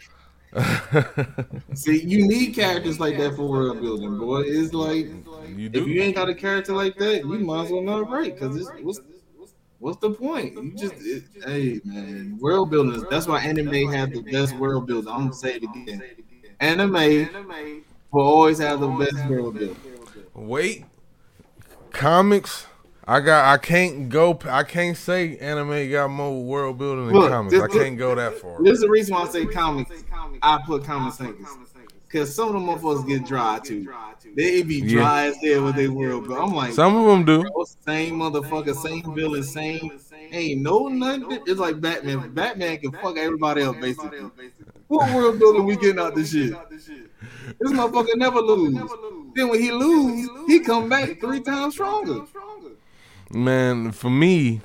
[1.75, 4.43] See, you need characters like that for world building, boy.
[4.47, 5.07] It's like
[5.45, 8.35] you if you ain't got a character like that, you might as well not write
[8.39, 9.01] because what's
[9.79, 10.55] what's the point?
[10.57, 13.05] You just it, hey man, world building.
[13.11, 15.13] That's why anime has the best world building.
[15.13, 16.03] I'm gonna say it again.
[16.61, 17.29] Anime
[18.11, 19.77] will always have the best world building.
[20.35, 20.85] Wait,
[21.93, 22.67] comics
[23.09, 23.53] I got.
[23.53, 24.39] I can't go.
[24.47, 27.55] I can't say anime got more world building than Look, comics.
[27.55, 28.61] This, I can't go that far.
[28.63, 30.03] This is the reason why I say comics.
[30.43, 31.21] I put comics
[32.09, 33.93] because some of them motherfuckers get dry too.
[34.35, 35.31] They be dry yeah.
[35.31, 37.49] as hell with their world, but I'm like, some of them do.
[37.85, 40.01] Same motherfucker, same villain, same.
[40.33, 41.43] Ain't no nothing.
[41.47, 42.33] It's like Batman.
[42.35, 44.19] Batman can fuck everybody else basically.
[44.89, 46.55] What world building we getting out this shit?
[46.71, 48.75] This motherfucker never lose.
[49.37, 52.25] Then when he lose, he come back three times stronger
[53.31, 54.61] man, for me,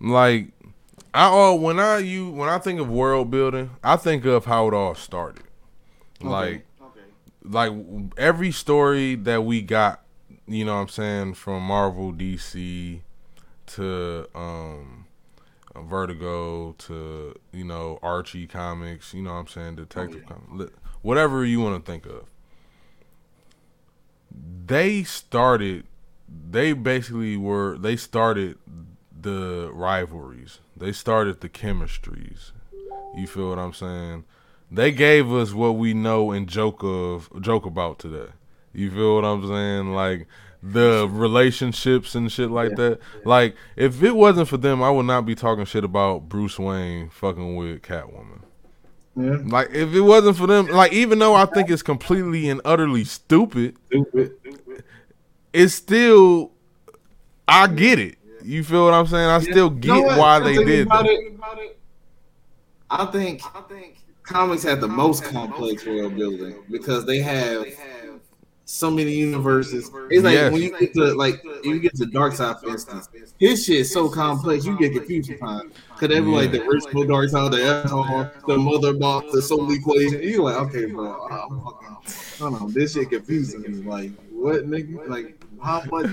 [0.00, 0.48] like
[1.14, 4.68] I all when I you when I think of world building, I think of how
[4.68, 5.44] it all started.
[6.20, 6.28] Okay.
[6.28, 7.00] Like okay.
[7.42, 7.72] like
[8.16, 10.02] every story that we got,
[10.46, 13.00] you know what I'm saying, from Marvel, DC
[13.66, 15.06] to um
[15.74, 20.48] Vertigo to, you know, Archie comics, you know what I'm saying, Detective oh, yeah.
[20.48, 20.72] comics,
[21.02, 22.24] whatever you want to think of.
[24.66, 25.84] They started
[26.28, 28.58] they basically were they started
[29.18, 30.60] the rivalries.
[30.76, 32.52] They started the chemistries.
[33.16, 34.24] You feel what I'm saying?
[34.70, 38.32] They gave us what we know and joke of joke about today.
[38.72, 39.94] You feel what I'm saying?
[39.94, 40.26] Like
[40.62, 42.76] the relationships and shit like yeah.
[42.76, 42.98] that.
[43.24, 47.10] Like if it wasn't for them, I would not be talking shit about Bruce Wayne
[47.10, 48.42] fucking with Catwoman.
[49.16, 49.38] Yeah.
[49.44, 53.04] Like if it wasn't for them, like even though I think it's completely and utterly
[53.04, 54.32] stupid, stupid
[55.56, 56.52] it's still
[57.48, 58.18] I get it.
[58.42, 59.28] You feel what I'm saying?
[59.28, 61.06] I still get you know why they did that.
[61.06, 61.78] It,
[62.90, 67.66] I think I think comics have the most complex world building because they have
[68.66, 69.90] so many universes.
[70.10, 70.52] It's like yes.
[70.52, 74.08] when you get to like you get to Darkseid, for instance, his shit is so
[74.08, 75.72] complex you get confused sometimes.
[75.96, 80.22] Cause they be like the original Darkseid, the asshole, the mother box, the soul equation.
[80.22, 81.96] You like, okay, bro, I'm fucking,
[82.38, 83.82] hold on, this shit confusing me.
[83.82, 85.08] Like, what, nigga?
[85.08, 86.06] Like, how much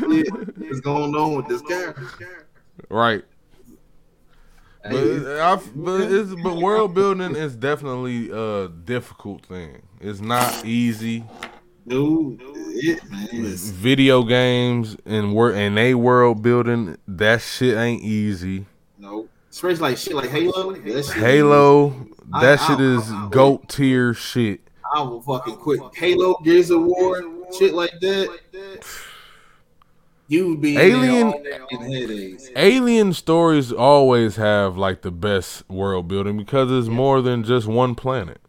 [0.61, 2.47] is going on with this character.
[2.89, 3.23] Right.
[4.83, 9.81] But, I, but it's but world building is definitely a difficult thing.
[10.01, 11.23] It's not easy.
[11.87, 18.65] Dude, it, man, video games and work and they world building that shit ain't easy.
[18.97, 20.73] No, especially like shit like Halo.
[20.73, 21.89] That shit Halo,
[22.41, 24.61] that I, shit I, is I, goat tier shit.
[24.93, 27.21] I will fucking quit Halo, Gears of War,
[27.57, 28.37] shit like that.
[30.33, 31.31] You would be alien
[32.55, 37.93] alien stories always have like the best world building because it's more than just one
[37.93, 38.41] planet.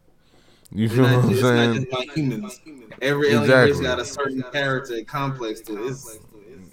[0.72, 1.86] You feel what I'm saying?
[2.14, 2.58] humans.
[3.02, 3.82] Every alien exactly.
[3.82, 5.90] got a certain character complex to it.
[5.90, 6.20] It's,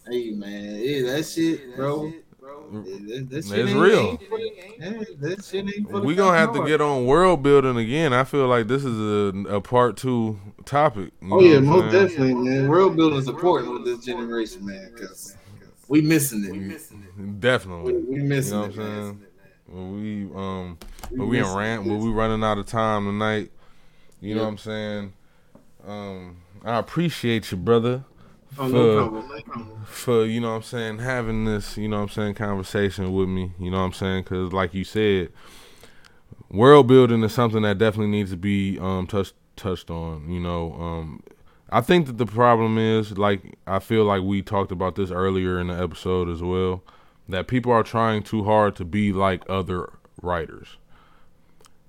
[0.10, 2.14] hey man, yeah, that shit, bro.
[2.72, 4.18] it's real.
[6.04, 8.14] we gonna have to get on world building again.
[8.14, 11.12] I feel like this is a, a part two topic.
[11.30, 12.68] oh yeah, most definitely, man.
[12.68, 15.36] World building is important with this generation, man, because
[15.88, 16.52] we missing it.
[17.18, 18.78] We, definitely, we, we missing you know it.
[18.78, 19.26] What I'm saying?
[19.68, 20.78] Well, we um,
[21.12, 21.86] we but we in rant.
[21.86, 23.52] Well, we running out of time tonight.
[24.20, 24.36] You yeah.
[24.36, 25.14] know what I'm saying?
[25.88, 28.06] Um, I appreciate you, brother.
[28.58, 29.86] Oh, for, no problem, no problem.
[29.86, 33.30] for you know what I'm saying having this you know what I'm saying conversation with
[33.30, 35.30] me you know what I'm saying because like you said
[36.50, 40.74] world building is something that definitely needs to be um touched touched on you know
[40.74, 41.24] um
[41.74, 45.60] I think that the problem is like I feel like we talked about this earlier
[45.60, 46.84] in the episode as well
[47.30, 49.92] that people are trying too hard to be like other
[50.22, 50.78] writers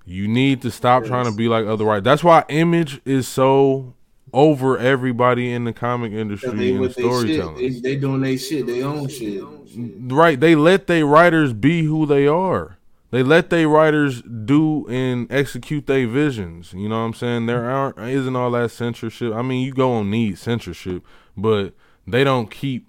[0.05, 1.09] you need to stop yes.
[1.09, 3.93] trying to be like other writers that's why image is so
[4.33, 7.55] over everybody in the comic industry and storytelling.
[7.55, 9.43] They, they, doing their shit, they own shit.
[9.77, 10.39] Right.
[10.39, 12.77] They let their writers be who they are.
[13.13, 16.73] They let their writers do and execute their visions.
[16.73, 17.45] You know what I'm saying?
[17.45, 19.33] There aren't isn't all that censorship.
[19.35, 21.03] I mean, you go on need censorship,
[21.37, 21.75] but
[22.07, 22.87] they don't keep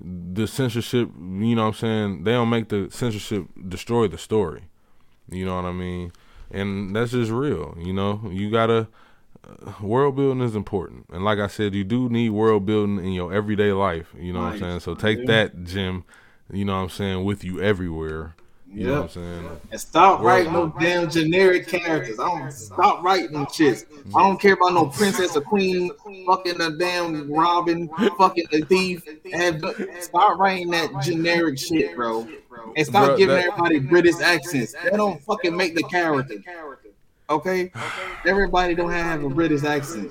[0.00, 1.08] the censorship.
[1.16, 2.24] You know what I'm saying?
[2.24, 4.64] They don't make the censorship destroy the story.
[5.30, 6.10] You know what I mean?
[6.50, 7.76] And that's just real.
[7.78, 8.88] You know, you gotta
[9.46, 11.06] uh, world building is important.
[11.12, 14.12] And like I said, you do need world building in your everyday life.
[14.18, 14.60] You know nice.
[14.60, 14.80] what I'm saying?
[14.80, 16.02] So take that, Jim,
[16.52, 18.34] you know what I'm saying, with you everywhere.
[18.74, 18.88] You yep.
[18.88, 19.60] know what I'm saying?
[19.70, 22.18] And stop writing no damn generic characters.
[22.18, 23.84] I don't stop writing them shits.
[24.16, 25.92] I don't care about no princess or queen,
[26.26, 29.06] fucking a damn Robin, fucking the thief.
[29.32, 29.64] And
[30.00, 32.26] stop writing that generic shit, bro.
[32.76, 34.74] And stop bro, giving that, everybody British accents.
[34.82, 36.34] They don't fucking make the character.
[37.30, 37.70] Okay,
[38.26, 40.10] everybody don't have a British accent.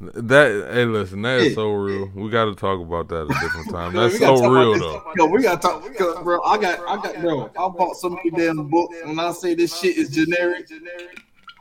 [0.00, 2.10] That hey, listen, that is so real.
[2.14, 3.92] We got to talk about that at a different time.
[3.92, 5.12] That's so real though.
[5.14, 6.42] Yo, we gotta talk because, bro.
[6.42, 7.50] I got, I got, bro.
[7.50, 8.96] I bought so many damn books.
[9.04, 10.70] and I say this shit is generic,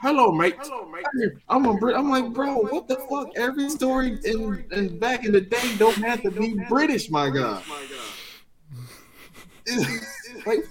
[0.02, 0.56] hello, mate.
[0.60, 1.04] Hello, mate.
[1.50, 1.98] I'm a Brit.
[1.98, 3.28] I'm like, bro, what the fuck?
[3.36, 7.62] Every story in, in back in the day don't have to be British, my god.
[10.46, 10.66] like,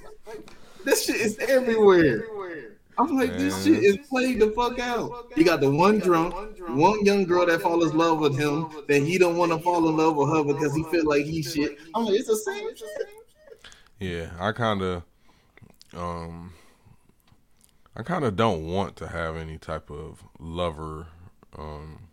[0.87, 2.25] this shit is everywhere.
[2.99, 3.39] I'm like, Man.
[3.39, 5.31] this shit is played the fuck out.
[5.37, 6.35] He got the one drunk,
[6.69, 9.89] one young girl that falls in love with him, that he don't want to fall
[9.89, 11.79] in love with her because he feel like he shit.
[11.95, 12.89] I'm like, it's the same shit.
[14.01, 15.03] Yeah, I kind of,
[15.97, 16.55] um,
[17.97, 21.07] I kind of don't want to have any type of lover,
[21.57, 22.09] um,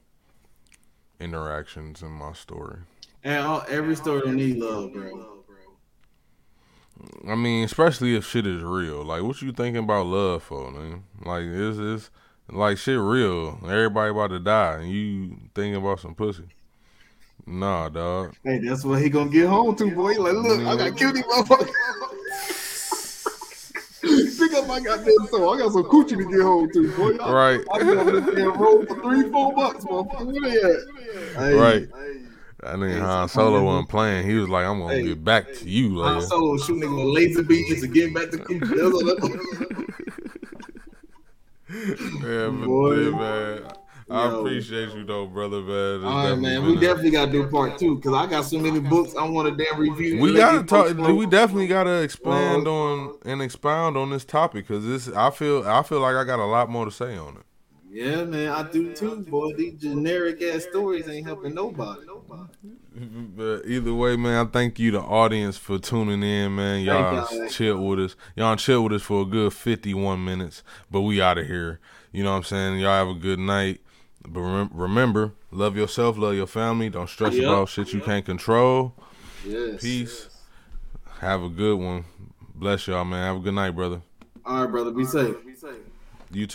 [1.20, 2.80] interactions in my story.
[3.24, 5.35] And all, every story don't need love, bro.
[7.28, 9.04] I mean, especially if shit is real.
[9.04, 11.04] Like, what you thinking about love for, man?
[11.24, 12.10] Like, is this
[12.50, 13.60] like shit real?
[13.64, 16.44] Everybody about to die, and you thinking about some pussy?
[17.46, 18.36] Nah, dog.
[18.44, 20.14] Hey, that's what he gonna get home to, boy.
[20.14, 21.72] Like, look, I got killed these motherfuckers.
[24.40, 25.54] Pick up my goddamn soul.
[25.54, 27.18] I got some coochie to get home to, boy.
[27.18, 27.62] I, right.
[27.74, 30.26] I got this damn roll for three, four bucks, motherfucker.
[30.26, 31.38] Where they at?
[31.38, 31.88] Hey, right.
[31.96, 32.22] Hey.
[32.66, 34.28] I think Han Solo wasn't playing.
[34.28, 37.44] He was like, "I'm gonna hey, get back to you." Han Solo shooting with laser
[37.44, 38.76] beams and getting back to Cooper.
[42.24, 43.12] yeah, but Boy.
[43.12, 43.72] man.
[44.08, 44.40] I Yo.
[44.40, 46.04] appreciate you though, brother, man.
[46.04, 46.64] All right, man.
[46.64, 49.64] We definitely gotta do part two because I got so many books I want to
[49.64, 50.20] damn review.
[50.22, 50.96] We gotta talk.
[50.96, 52.04] We definitely gotta uh-huh.
[52.04, 55.16] expand on and expound on this topic because this.
[55.16, 55.68] I feel.
[55.68, 57.45] I feel like I got a lot more to say on it.
[57.96, 59.54] Yeah, man, I do too, boy.
[59.54, 62.02] These generic ass stories ain't helping nobody.
[63.38, 66.82] But either way, man, I thank you, the audience, for tuning in, man.
[66.82, 68.16] Y'all chill with us.
[68.38, 71.82] Y'all chill with us for a good 51 minutes, but we out of here.
[72.14, 72.80] You know what I'm saying?
[72.80, 73.82] Y'all have a good night.
[74.26, 76.90] But remember, love yourself, love your family.
[76.90, 77.48] Don't stress yep.
[77.48, 78.94] about shit you can't control.
[79.46, 79.82] Yes.
[79.82, 80.24] Peace.
[80.24, 80.42] Yes.
[81.20, 82.06] Have a good one.
[82.54, 83.26] Bless y'all, man.
[83.26, 84.02] Have a good night, brother.
[84.46, 84.92] All right, brother.
[84.92, 85.36] Be safe.